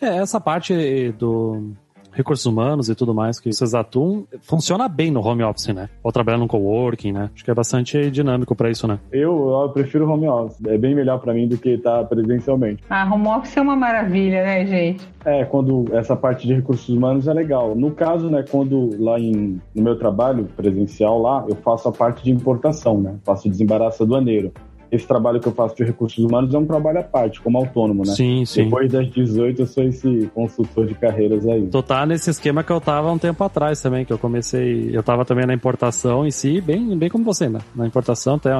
[0.00, 1.74] É, essa parte do
[2.12, 5.88] recursos humanos e tudo mais que vocês atuam, funciona bem no home office, né?
[6.02, 7.30] Ou trabalhando no coworking, né?
[7.34, 8.98] Acho que é bastante dinâmico para isso, né?
[9.10, 10.58] Eu, eu prefiro home office.
[10.66, 12.82] É bem melhor para mim do que estar tá presencialmente.
[12.88, 15.08] Ah, home office é uma maravilha, né, gente?
[15.24, 17.74] É, quando essa parte de recursos humanos é legal.
[17.74, 22.24] No caso, né, quando lá em, no meu trabalho presencial lá, eu faço a parte
[22.24, 23.16] de importação, né?
[23.24, 24.52] Faço desembaraço aduaneiro
[24.92, 28.04] esse trabalho que eu faço de recursos humanos é um trabalho à parte, como autônomo,
[28.06, 28.12] né?
[28.12, 28.64] Sim, sim.
[28.64, 31.66] Depois das 18 eu sou esse consultor de carreiras aí.
[31.66, 35.02] Tu tá nesse esquema que eu tava um tempo atrás também, que eu comecei, eu
[35.02, 37.60] tava também na importação em si, bem, bem como você, né?
[37.74, 38.50] Na importação até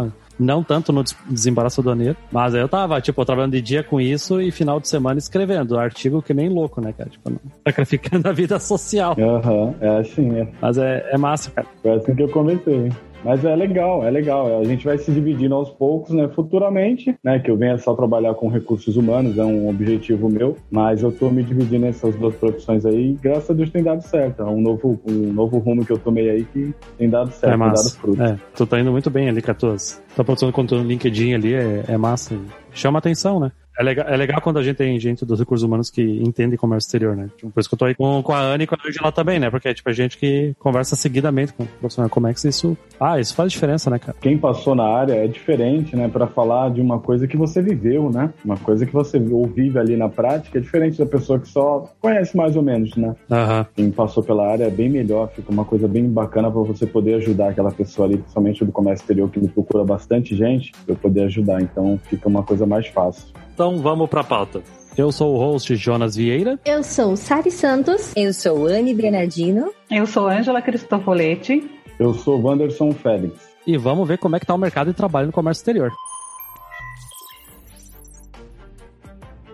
[0.40, 4.50] não tanto no desembaraço aduaneiro, mas eu tava, tipo, trabalhando de dia com isso e
[4.50, 7.10] final de semana escrevendo artigo que nem louco, né, cara?
[7.10, 7.30] Tipo,
[7.68, 9.14] sacrificando a vida social.
[9.18, 10.48] Aham, uhum, é assim, é.
[10.62, 11.66] Mas é, é massa, cara.
[11.82, 12.90] Foi assim que eu comecei.
[13.24, 14.60] Mas é legal, é legal.
[14.60, 16.28] A gente vai se dividindo aos poucos, né?
[16.28, 17.38] Futuramente, né?
[17.38, 20.56] Que eu venha só trabalhar com recursos humanos, é um objetivo meu.
[20.70, 24.42] Mas eu tô me dividindo nessas duas profissões aí graças a Deus tem dado certo.
[24.42, 27.56] É um novo, um novo rumo que eu tomei aí que tem dado certo, é
[27.56, 27.82] massa.
[27.82, 28.22] tem dado fruto.
[28.22, 30.02] É, tu tá indo muito bem ali com as tuas...
[30.16, 32.36] Tá produzindo conteúdo no LinkedIn ali, é, é massa.
[32.72, 33.52] Chama atenção, né?
[33.82, 36.86] É legal, é legal quando a gente tem gente dos recursos humanos que entende comércio
[36.86, 37.28] exterior, né?
[37.36, 39.10] Tipo, por isso que eu tô aí com, com a Ana e com a Angela
[39.10, 39.50] também, né?
[39.50, 42.78] Porque é tipo a gente que conversa seguidamente com o profissional Comex, isso.
[43.00, 44.16] Ah, isso faz diferença, né, cara?
[44.20, 46.06] Quem passou na área é diferente, né?
[46.06, 48.32] Para falar de uma coisa que você viveu, né?
[48.44, 52.36] Uma coisa que você vive ali na prática é diferente da pessoa que só conhece
[52.36, 53.16] mais ou menos, né?
[53.28, 53.66] Uhum.
[53.74, 57.14] Quem passou pela área é bem melhor, fica uma coisa bem bacana para você poder
[57.14, 60.96] ajudar aquela pessoa ali, principalmente do comércio exterior, que me procura bastante gente, pra eu
[60.96, 61.60] poder ajudar.
[61.60, 63.42] Então fica uma coisa mais fácil.
[63.52, 64.62] Então vamos pra pauta.
[64.96, 66.58] Eu sou o host Jonas Vieira.
[66.64, 68.12] Eu sou Sari Santos.
[68.14, 69.72] Eu sou Anne Bernardino.
[69.90, 71.70] Eu sou Ângela Cristofoletti.
[71.98, 73.52] Eu sou Wanderson Félix.
[73.66, 75.92] E vamos ver como é que tá o mercado de trabalho no comércio exterior.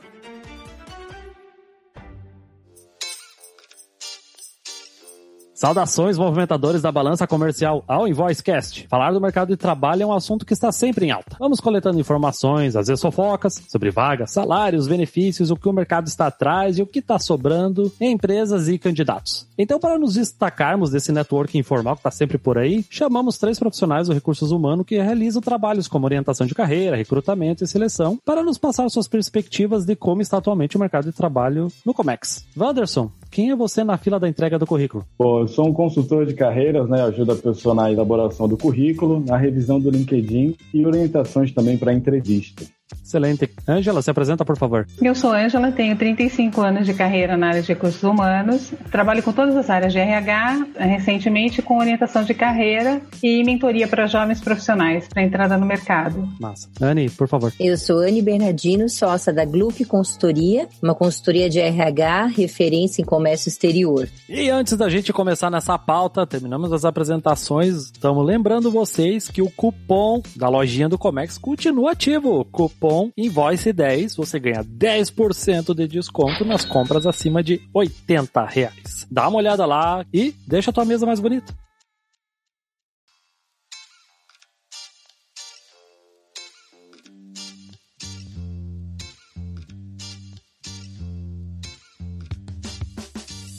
[5.65, 8.85] Saudações, movimentadores da balança comercial ao InvoiceCast.
[8.87, 11.37] Falar do mercado de trabalho é um assunto que está sempre em alta.
[11.39, 16.27] Vamos coletando informações, às vezes fofocas, sobre vagas, salários, benefícios, o que o mercado está
[16.27, 19.47] atrás e o que está sobrando em empresas e candidatos.
[19.57, 24.07] Então, para nos destacarmos desse network informal que está sempre por aí, chamamos três profissionais
[24.07, 28.59] do recursos humanos que realizam trabalhos como orientação de carreira, recrutamento e seleção para nos
[28.59, 32.45] passar suas perspectivas de como está atualmente o mercado de trabalho no Comex.
[32.55, 35.05] Wanderson, quem é você na fila da entrega do currículo?
[35.17, 37.01] Pô, eu sou um consultor de carreiras, né?
[37.01, 41.93] Ajuda a pessoa na elaboração do currículo, na revisão do LinkedIn e orientações também para
[41.93, 42.63] entrevista.
[43.03, 43.49] Excelente.
[43.67, 44.85] Ângela, se apresenta, por favor.
[45.01, 48.73] Eu sou Ângela, tenho 35 anos de carreira na área de recursos humanos.
[48.91, 54.05] Trabalho com todas as áreas de RH, recentemente com orientação de carreira e mentoria para
[54.05, 56.29] jovens profissionais para entrada no mercado.
[56.39, 56.69] Massa.
[56.79, 57.51] Anne, por favor.
[57.59, 63.49] Eu sou Anne Bernardino, sócia da Glup Consultoria, uma consultoria de RH referência em comércio
[63.49, 64.07] exterior.
[64.29, 67.75] E antes da gente começar nessa pauta, terminamos as apresentações.
[67.85, 72.45] Estamos lembrando vocês que o cupom da lojinha do Comex continua ativo.
[72.51, 79.07] Cupom cupom Invoice10, você ganha 10% de desconto nas compras acima de 80 reais.
[79.09, 81.53] Dá uma olhada lá e deixa a tua mesa mais bonita.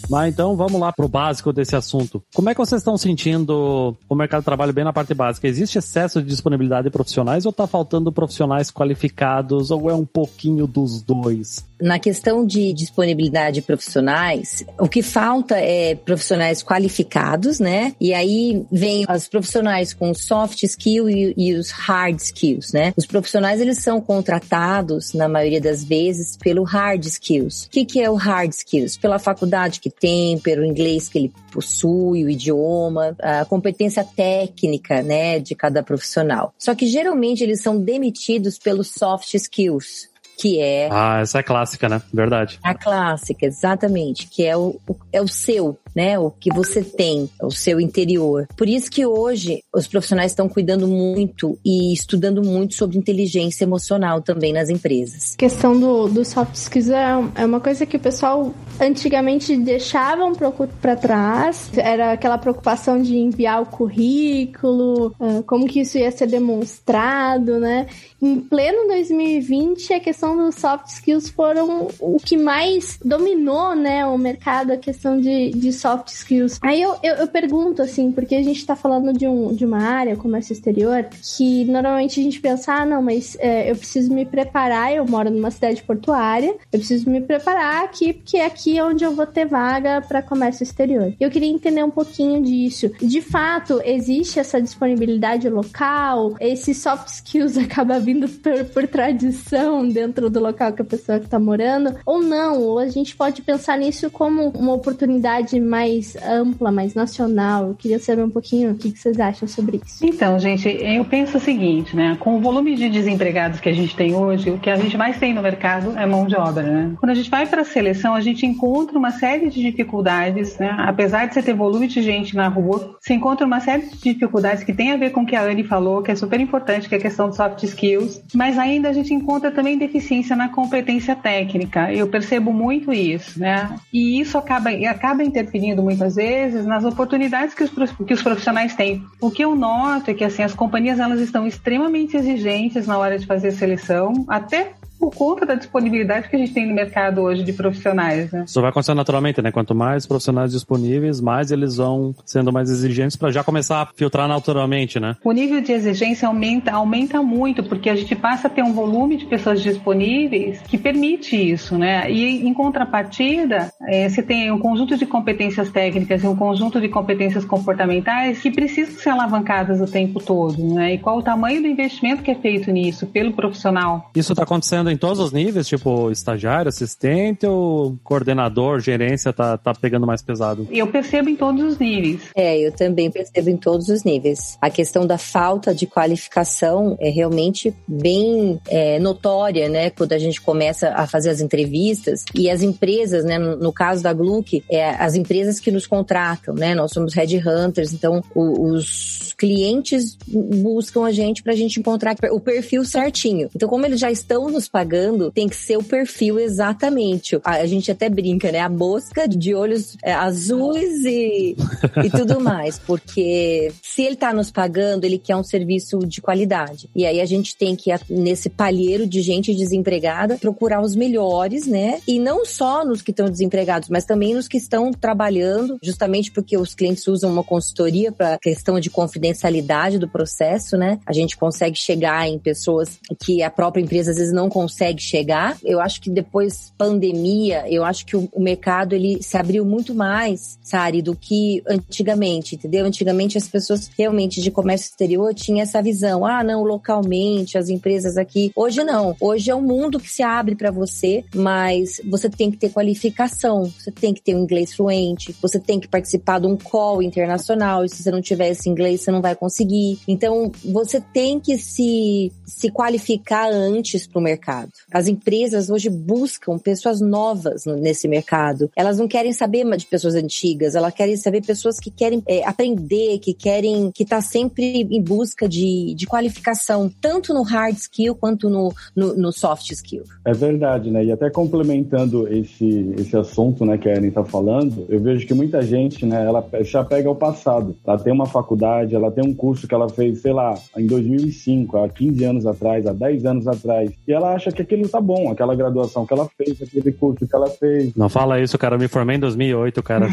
[0.09, 2.23] Mas então vamos lá pro básico desse assunto.
[2.35, 5.49] Como é que vocês estão sentindo o mercado de trabalho bem na parte básica?
[5.49, 10.67] Existe excesso de disponibilidade de profissionais ou tá faltando profissionais qualificados ou é um pouquinho
[10.67, 11.65] dos dois?
[11.81, 17.95] Na questão de disponibilidade de profissionais, o que falta é profissionais qualificados, né?
[18.01, 22.93] E aí vem os profissionais com soft skill e, e os hard skills, né?
[22.97, 27.65] Os profissionais eles são contratados na maioria das vezes pelo hard skills.
[27.65, 28.97] O que, que é o hard skills?
[28.97, 35.39] Pela faculdade que tem, pelo inglês que ele possui, o idioma, a competência técnica, né,
[35.39, 36.53] de cada profissional.
[36.59, 40.89] Só que geralmente eles são demitidos pelos soft skills que é.
[40.91, 42.03] Ah, essa é clássica, né?
[42.13, 42.59] Verdade.
[42.63, 44.79] A clássica, exatamente, que é o,
[45.13, 46.19] é o seu, né?
[46.19, 48.47] O que você tem, o seu interior.
[48.55, 54.21] Por isso que hoje os profissionais estão cuidando muito e estudando muito sobre inteligência emocional
[54.21, 55.33] também nas empresas.
[55.35, 57.07] A questão do, do soft skills é,
[57.37, 61.71] é uma coisa que o pessoal antigamente deixavam para trás.
[61.75, 67.87] Era aquela preocupação de enviar o currículo, ah, como que isso ia ser demonstrado, né?
[68.21, 74.17] Em pleno 2020, a questão dos soft skills foram o que mais dominou, né, o
[74.17, 76.59] mercado, a questão de, de soft skills.
[76.63, 79.83] Aí eu, eu, eu pergunto, assim, porque a gente tá falando de, um, de uma
[79.83, 84.25] área, comércio exterior, que normalmente a gente pensa, ah, não, mas é, eu preciso me
[84.25, 89.05] preparar, eu moro numa cidade portuária, eu preciso me preparar aqui, porque é aqui onde
[89.05, 91.13] eu vou ter vaga para comércio exterior.
[91.21, 92.91] Eu queria entender um pouquinho disso.
[93.01, 96.35] De fato, existe essa disponibilidade local?
[96.41, 101.39] Esses soft skills acabam vindo por, por tradição dentro do local que a pessoa está
[101.39, 105.76] morando, ou não, ou a gente pode pensar nisso como uma oportunidade mais
[106.23, 107.69] ampla, mais nacional.
[107.69, 110.05] Eu queria saber um pouquinho o que, vocês acham sobre isso.
[110.05, 112.17] Então, gente, eu penso o seguinte, né?
[112.21, 115.19] Com o volume de desempregados que a gente tem hoje, o que a gente mais
[115.19, 116.93] tem no mercado é mão de obra, né?
[116.99, 120.75] Quando a gente vai para a seleção, a gente encontra uma série de dificuldades, né?
[120.79, 124.65] Apesar de você ter volume de gente na rua, você encontra uma série de dificuldades
[124.65, 126.95] que tem a ver com o que a Anne falou, que é super importante, que
[126.95, 130.49] é a questão de soft skills skills, mas ainda a gente encontra também deficiência na
[130.49, 131.93] competência técnica.
[131.93, 133.77] Eu percebo muito isso, né?
[133.93, 137.71] E isso acaba, acaba interferindo muitas vezes nas oportunidades que os,
[138.07, 139.05] que os profissionais têm.
[139.21, 143.19] O que eu noto é que assim as companhias elas estão extremamente exigentes na hora
[143.19, 144.75] de fazer seleção, até
[145.07, 148.33] por conta da disponibilidade que a gente tem no mercado hoje de profissionais.
[148.33, 148.43] Né?
[148.45, 149.53] Isso vai acontecer naturalmente, né?
[149.53, 154.27] Quanto mais profissionais disponíveis, mais eles vão sendo mais exigentes para já começar a filtrar
[154.27, 155.15] naturalmente, né?
[155.23, 159.17] O nível de exigência aumenta, aumenta muito, porque a gente passa a ter um volume
[159.17, 162.11] de pessoas disponíveis que permite isso, né?
[162.11, 166.89] E em contrapartida, é, você tem um conjunto de competências técnicas e um conjunto de
[166.89, 170.95] competências comportamentais que precisam ser alavancadas o tempo todo, né?
[170.95, 174.11] E qual o tamanho do investimento que é feito nisso pelo profissional?
[174.13, 179.75] Isso está acontecendo em todos os níveis, tipo estagiário, assistente ou coordenador, gerência tá, tá
[179.75, 180.67] pegando mais pesado?
[180.71, 182.21] Eu percebo em todos os níveis.
[182.35, 184.57] É, eu também percebo em todos os níveis.
[184.61, 189.91] A questão da falta de qualificação é realmente bem é, notória, né?
[189.91, 193.39] Quando a gente começa a fazer as entrevistas e as empresas, né?
[193.39, 196.75] No, no caso da Gluck, é as empresas que nos contratam, né?
[196.75, 202.41] Nós somos headhunters, então o, os clientes buscam a gente para a gente encontrar o
[202.41, 203.49] perfil certinho.
[203.55, 207.37] Então, como eles já estão nos pagando, tem que ser o perfil exatamente.
[207.43, 208.61] A, a gente até brinca, né?
[208.61, 211.57] A mosca de olhos é, azuis e,
[212.05, 212.79] e tudo mais.
[212.79, 216.91] Porque se ele tá nos pagando, ele quer um serviço de qualidade.
[216.95, 221.99] E aí a gente tem que, nesse palheiro de gente desempregada, procurar os melhores, né?
[222.07, 226.59] E não só nos que estão desempregados, mas também nos que estão trabalhando, justamente porque
[226.59, 230.99] os clientes usam uma consultoria para questão de confidencialidade do processo, né?
[231.07, 235.01] A gente consegue chegar em pessoas que a própria empresa às vezes não consegue consegue
[235.01, 235.57] chegar.
[235.65, 239.95] Eu acho que depois pandemia, eu acho que o, o mercado ele se abriu muito
[239.95, 242.85] mais, Sari, do que antigamente, entendeu?
[242.85, 248.17] Antigamente as pessoas realmente de comércio exterior tinham essa visão, ah, não, localmente, as empresas
[248.17, 248.51] aqui.
[248.57, 249.15] Hoje não.
[249.21, 253.73] Hoje é um mundo que se abre para você, mas você tem que ter qualificação,
[253.79, 257.85] você tem que ter um inglês fluente, você tem que participar de um call internacional,
[257.85, 260.01] e se você não tiver esse inglês, você não vai conseguir.
[260.09, 264.71] Então, você tem que se, se qualificar antes para o mercado mercado.
[264.93, 268.71] As empresas hoje buscam pessoas novas nesse mercado.
[268.77, 273.19] Elas não querem saber de pessoas antigas, elas querem saber pessoas que querem é, aprender,
[273.19, 278.49] que querem, que tá sempre em busca de, de qualificação, tanto no hard skill quanto
[278.49, 280.05] no, no, no soft skill.
[280.25, 281.05] É verdade, né?
[281.05, 285.35] E até complementando esse, esse assunto, né, que a Erin tá falando, eu vejo que
[285.35, 287.77] muita gente, né, ela já pega o passado.
[287.85, 291.77] Ela tem uma faculdade, ela tem um curso que ela fez, sei lá, em 2005,
[291.79, 295.01] há 15 anos atrás, há 10 anos atrás, e ela acha acha que aquilo tá
[295.01, 297.95] bom, aquela graduação que ela fez, aquele curso que ela fez.
[297.95, 298.77] Não fala isso, cara.
[298.77, 300.09] Eu me formei em 2008, cara.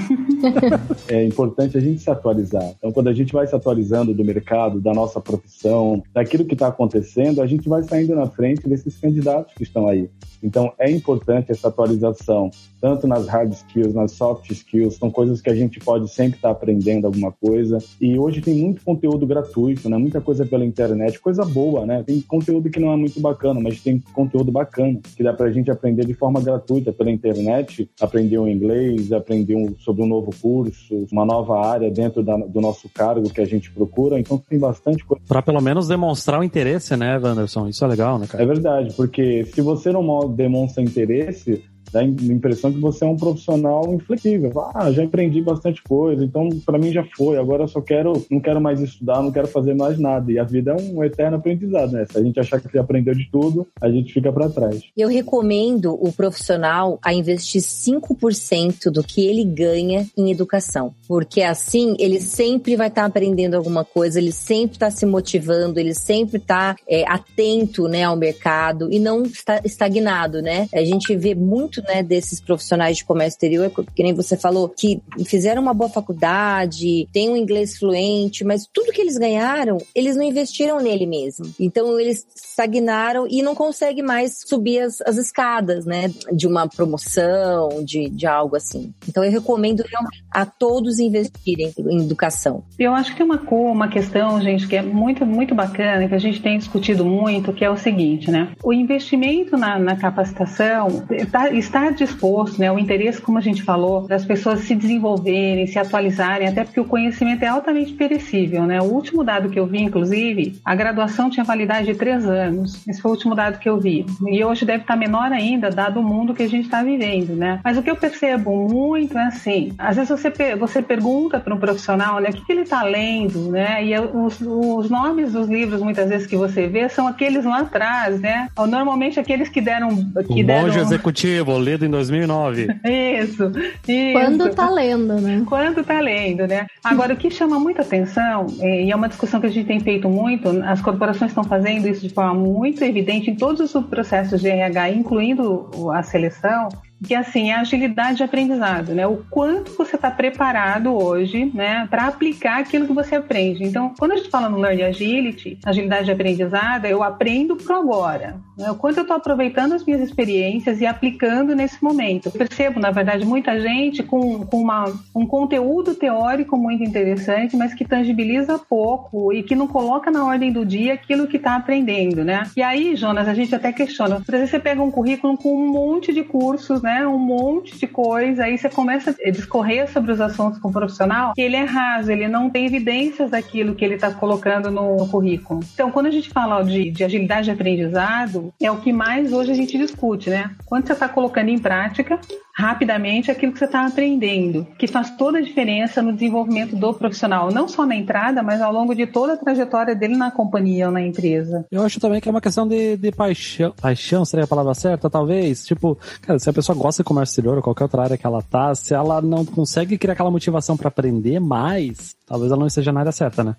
[1.07, 2.73] é importante a gente se atualizar.
[2.77, 6.67] Então, quando a gente vai se atualizando do mercado, da nossa profissão, daquilo que está
[6.67, 10.09] acontecendo, a gente vai saindo na frente desses candidatos que estão aí.
[10.41, 12.51] Então, é importante essa atualização,
[12.83, 16.49] tanto nas hard skills, nas soft skills, são coisas que a gente pode sempre estar
[16.49, 17.77] tá aprendendo alguma coisa.
[18.01, 19.97] E hoje tem muito conteúdo gratuito, né?
[19.97, 22.03] Muita coisa pela internet, coisa boa, né?
[22.05, 25.71] Tem conteúdo que não é muito bacana, mas tem conteúdo bacana que dá pra gente
[25.71, 31.07] aprender de forma gratuita pela internet, aprender um inglês, aprender um, sobre um novo curso,
[31.09, 34.19] uma nova área dentro da, do nosso cargo que a gente procura.
[34.19, 35.23] Então tem bastante coisa.
[35.25, 37.69] Pra pelo menos demonstrar o interesse, né, Wanderson?
[37.69, 38.43] Isso é legal, né, cara?
[38.43, 41.63] É verdade, porque se você não demonstra interesse,
[41.93, 44.51] dá a impressão que você é um profissional inflexível.
[44.73, 47.37] Ah, já aprendi bastante coisa, então para mim já foi.
[47.37, 50.31] Agora eu só quero, não quero mais estudar, não quero fazer mais nada.
[50.31, 52.05] E a vida é um eterno aprendizado, né?
[52.09, 54.81] Se a gente achar que aprendeu de tudo, a gente fica para trás.
[54.97, 61.95] Eu recomendo o profissional a investir 5% do que ele ganha em educação, porque assim
[61.99, 66.37] ele sempre vai estar tá aprendendo alguma coisa, ele sempre está se motivando, ele sempre
[66.37, 70.67] está é, atento, né, ao mercado e não está estagnado, né?
[70.73, 75.01] A gente vê muito né, desses profissionais de comércio exterior, que nem você falou, que
[75.25, 80.23] fizeram uma boa faculdade, têm um inglês fluente, mas tudo que eles ganharam, eles não
[80.23, 81.53] investiram nele mesmo.
[81.59, 87.83] Então eles estagnaram e não conseguem mais subir as, as escadas, né, de uma promoção,
[87.83, 88.93] de, de algo assim.
[89.07, 92.63] Então eu recomendo realmente a todos investirem em educação.
[92.77, 96.19] Eu acho que tem uma, uma questão, gente, que é muito, muito bacana, que a
[96.19, 98.49] gente tem discutido muito, que é o seguinte, né?
[98.63, 104.07] O investimento na, na capacitação está estar disposto, né, o interesse, como a gente falou,
[104.07, 108.81] das pessoas se desenvolverem, se atualizarem, até porque o conhecimento é altamente perecível, né?
[108.81, 112.87] O último dado que eu vi, inclusive, a graduação tinha validade de três anos.
[112.87, 114.05] Esse foi o último dado que eu vi.
[114.27, 117.59] E hoje deve estar menor ainda, dado o mundo que a gente está vivendo, né?
[117.63, 120.22] Mas o que eu percebo muito é assim, às vezes você,
[120.59, 123.85] você pergunta para um profissional, né, o que, que ele está lendo, né?
[123.85, 128.19] E os, os nomes dos livros, muitas vezes, que você vê, são aqueles lá atrás,
[128.19, 128.47] né?
[128.67, 129.89] Normalmente aqueles que deram...
[130.27, 130.67] Que o deram...
[130.67, 132.67] monge executivo, lido em 2009.
[132.83, 133.51] Isso,
[133.87, 134.13] isso.
[134.13, 135.43] Quando tá lendo, né?
[135.45, 136.67] Quando tá lendo, né?
[136.83, 140.09] Agora, o que chama muita atenção, e é uma discussão que a gente tem feito
[140.09, 144.49] muito, as corporações estão fazendo isso de forma muito evidente em todos os processos de
[144.49, 146.69] RH, incluindo a seleção,
[147.03, 149.05] que assim é agilidade de aprendizado, né?
[149.05, 153.63] O quanto você está preparado hoje, né, para aplicar aquilo que você aprende.
[153.63, 158.37] Então, quando a gente fala no Learning Agility, agilidade de aprendizado, eu aprendo pro agora.
[158.57, 158.69] Né?
[158.71, 162.27] O quanto eu estou aproveitando as minhas experiências e aplicando nesse momento.
[162.27, 167.73] Eu percebo, na verdade, muita gente com, com uma, um conteúdo teórico muito interessante, mas
[167.73, 172.23] que tangibiliza pouco e que não coloca na ordem do dia aquilo que está aprendendo,
[172.23, 172.43] né?
[172.55, 174.21] E aí, Jonas, a gente até questiona.
[174.21, 176.92] Por exemplo, você pega um currículo com um monte de cursos, né?
[176.93, 177.07] Né?
[177.07, 178.43] Um monte de coisa.
[178.43, 182.11] Aí você começa a discorrer sobre os assuntos com o profissional, que ele é raso,
[182.11, 185.59] ele não tem evidências daquilo que ele está colocando no, currículo.
[185.73, 189.51] Então, quando a gente fala de, de, agilidade de aprendizado, é o que mais hoje
[189.51, 190.51] a gente discute, né?
[190.65, 192.19] Quando você está colocando em prática
[192.55, 197.51] rapidamente aquilo que você está aprendendo, que faz toda a diferença no desenvolvimento do profissional,
[197.51, 200.91] não só na entrada, mas ao longo de toda a trajetória dele na companhia ou
[200.91, 201.65] na empresa.
[201.71, 205.09] Eu acho também que é uma questão de, de paixão, paixão seria a palavra certa,
[205.09, 205.65] talvez.
[205.65, 208.41] Tipo, cara, se a pessoa gosta de comércio exterior ou qualquer outra área que ela
[208.43, 212.91] tá, se ela não consegue criar aquela motivação para aprender mais, talvez ela não esteja
[212.91, 213.55] na área certa, né?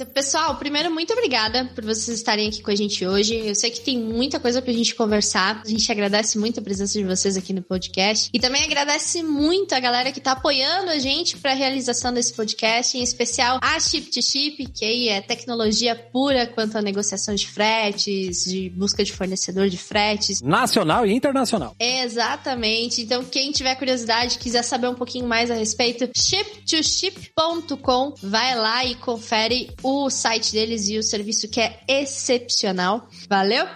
[0.00, 3.34] Então, pessoal, primeiro, muito obrigada por vocês estarem aqui com a gente hoje.
[3.34, 5.60] Eu sei que tem muita coisa pra gente conversar.
[5.62, 8.30] A gente agradece muito a presença de vocês aqui no podcast.
[8.32, 12.96] E também agradece muito a galera que tá apoiando a gente pra realização desse podcast,
[12.96, 17.46] em especial a Chip to Chip, que aí é tecnologia pura quanto à negociação de
[17.46, 20.40] fretes, de busca de fornecedor de fretes.
[20.40, 21.76] Nacional e internacional.
[21.78, 23.02] Exatamente.
[23.02, 28.94] Então, quem tiver curiosidade, quiser saber um pouquinho mais a respeito, ship2ship.com, vai lá e
[28.94, 33.08] confere o o site deles e o serviço que é excepcional.
[33.28, 33.66] Valeu?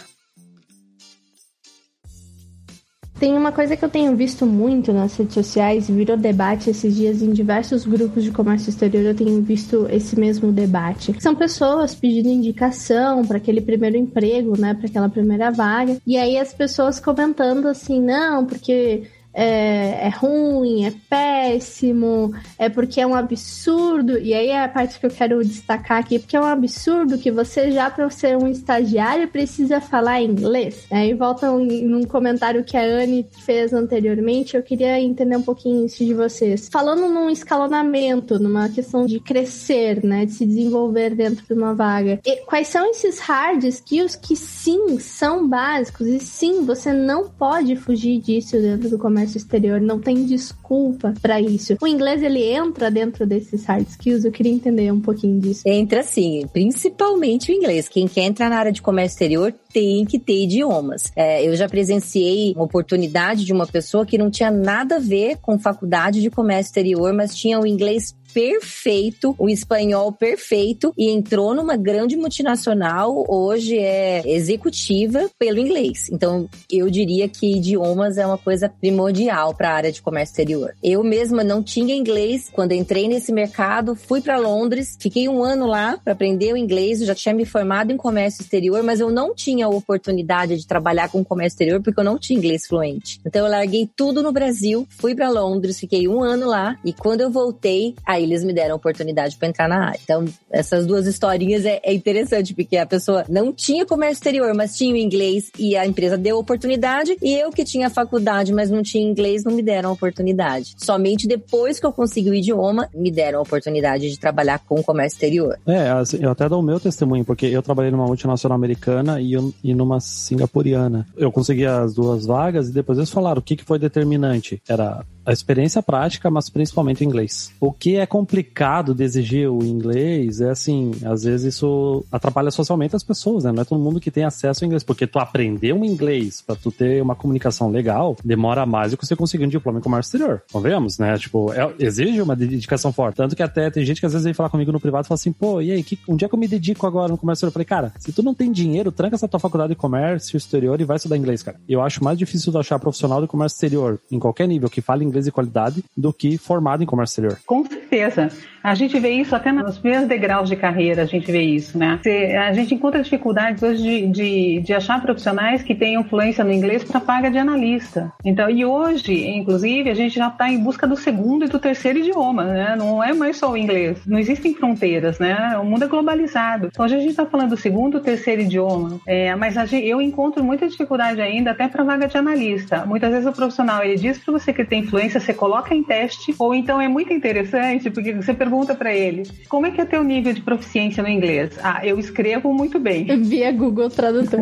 [3.18, 7.22] Tem uma coisa que eu tenho visto muito nas redes sociais, virou debate esses dias
[7.22, 9.04] em diversos grupos de comércio exterior.
[9.04, 11.14] Eu tenho visto esse mesmo debate.
[11.20, 15.96] São pessoas pedindo indicação para aquele primeiro emprego, né, para aquela primeira vaga.
[16.04, 23.00] E aí as pessoas comentando assim: não, porque é, é ruim, é péssimo, é porque
[23.00, 24.16] é um absurdo.
[24.18, 27.30] E aí é a parte que eu quero destacar aqui, porque é um absurdo que
[27.30, 30.86] você já, para ser um estagiário, precisa falar inglês.
[30.90, 35.84] Aí volta um, num comentário que a Anne fez anteriormente, eu queria entender um pouquinho
[35.84, 36.68] isso de vocês.
[36.70, 42.20] Falando num escalonamento, numa questão de crescer, né, de se desenvolver dentro de uma vaga.
[42.24, 47.74] E quais são esses hard skills que sim são básicos e sim você não pode
[47.74, 51.76] fugir disso dentro do comércio exterior, não tem desculpa para isso.
[51.80, 55.62] O inglês ele entra dentro desses hard skills, eu queria entender um pouquinho disso.
[55.66, 57.88] Entra sim, principalmente o inglês.
[57.88, 61.10] Quem quer entrar na área de comércio exterior tem que ter idiomas.
[61.16, 65.38] É, eu já presenciei uma oportunidade de uma pessoa que não tinha nada a ver
[65.38, 71.54] com faculdade de comércio exterior, mas tinha o inglês perfeito, o espanhol perfeito e entrou
[71.54, 76.10] numa grande multinacional, hoje é executiva pelo inglês.
[76.10, 79.13] Então, eu diria que idiomas é uma coisa primordial
[79.56, 80.74] para a área de comércio exterior.
[80.82, 85.66] Eu mesma não tinha inglês quando entrei nesse mercado, fui para Londres, fiquei um ano
[85.66, 89.10] lá para aprender o inglês, eu já tinha me formado em comércio exterior, mas eu
[89.10, 93.20] não tinha a oportunidade de trabalhar com comércio exterior porque eu não tinha inglês fluente.
[93.24, 97.20] Então, eu larguei tudo no Brasil, fui para Londres, fiquei um ano lá e quando
[97.20, 100.00] eu voltei, aí eles me deram a oportunidade para entrar na área.
[100.02, 104.76] Então, essas duas historinhas é, é, interessante, porque a pessoa não tinha comércio exterior, mas
[104.76, 108.82] tinha o inglês e a empresa deu oportunidade, e eu que tinha faculdade, mas não
[108.82, 110.74] tinha inglês, não me deram a oportunidade.
[110.76, 115.16] Somente depois que eu consegui o idioma, me deram a oportunidade de trabalhar com comércio
[115.16, 115.58] exterior.
[115.66, 115.88] É,
[116.20, 120.00] eu até dou o meu testemunho, porque eu trabalhei numa multinacional americana e, e numa
[120.00, 121.06] singapuriana.
[121.16, 124.60] Eu consegui as duas vagas e depois eles falaram o que, que foi determinante.
[124.68, 127.52] Era a experiência prática, mas principalmente o inglês.
[127.60, 132.96] O que é complicado de exigir o inglês é assim, às vezes isso atrapalha socialmente
[132.96, 133.52] as pessoas, né?
[133.52, 136.56] Não é todo mundo que tem acesso ao inglês, porque tu aprender um inglês para
[136.56, 140.16] tu ter uma comunicação legal demora mais do que você conseguir um diploma em comércio
[140.16, 140.42] exterior.
[140.52, 141.16] Convenhamos, né?
[141.18, 143.16] Tipo, é, exige uma dedicação forte.
[143.16, 145.16] Tanto que até tem gente que às vezes vem falar comigo no privado e fala
[145.16, 147.50] assim, pô, e aí, que, um dia que eu me dedico agora no comércio exterior?
[147.50, 150.80] Eu falei, cara, se tu não tem dinheiro, tranca essa tua faculdade de comércio exterior
[150.80, 151.58] e vai estudar inglês, cara.
[151.68, 155.04] Eu acho mais difícil de achar profissional de comércio exterior em qualquer nível que fale
[155.04, 157.38] inglês inglês de qualidade do que formado em comércio exterior.
[157.46, 158.30] Com certeza.
[158.64, 162.00] A gente vê isso até nos primeiros degraus de carreira, a gente vê isso, né?
[162.48, 166.82] A gente encontra dificuldades hoje de, de, de achar profissionais que tenham fluência no inglês
[166.82, 168.10] para paga de analista.
[168.24, 171.98] Então, e hoje, inclusive, a gente já está em busca do segundo e do terceiro
[171.98, 172.74] idioma, né?
[172.74, 173.98] Não é mais só o inglês.
[174.06, 175.58] Não existem fronteiras, né?
[175.58, 176.68] O mundo é globalizado.
[176.68, 178.98] Então, hoje a gente está falando do segundo, terceiro idioma.
[179.06, 182.86] É, mas gente, eu encontro muita dificuldade ainda até para vaga de analista.
[182.86, 186.34] Muitas vezes o profissional ele diz para você que tem fluência, você coloca em teste,
[186.38, 189.84] ou então é muito interessante porque você pergunta pergunta para ele: como é que é
[189.84, 191.58] teu nível de proficiência no inglês?
[191.62, 193.04] Ah, eu escrevo muito bem.
[193.22, 194.40] Via Google Tradutor.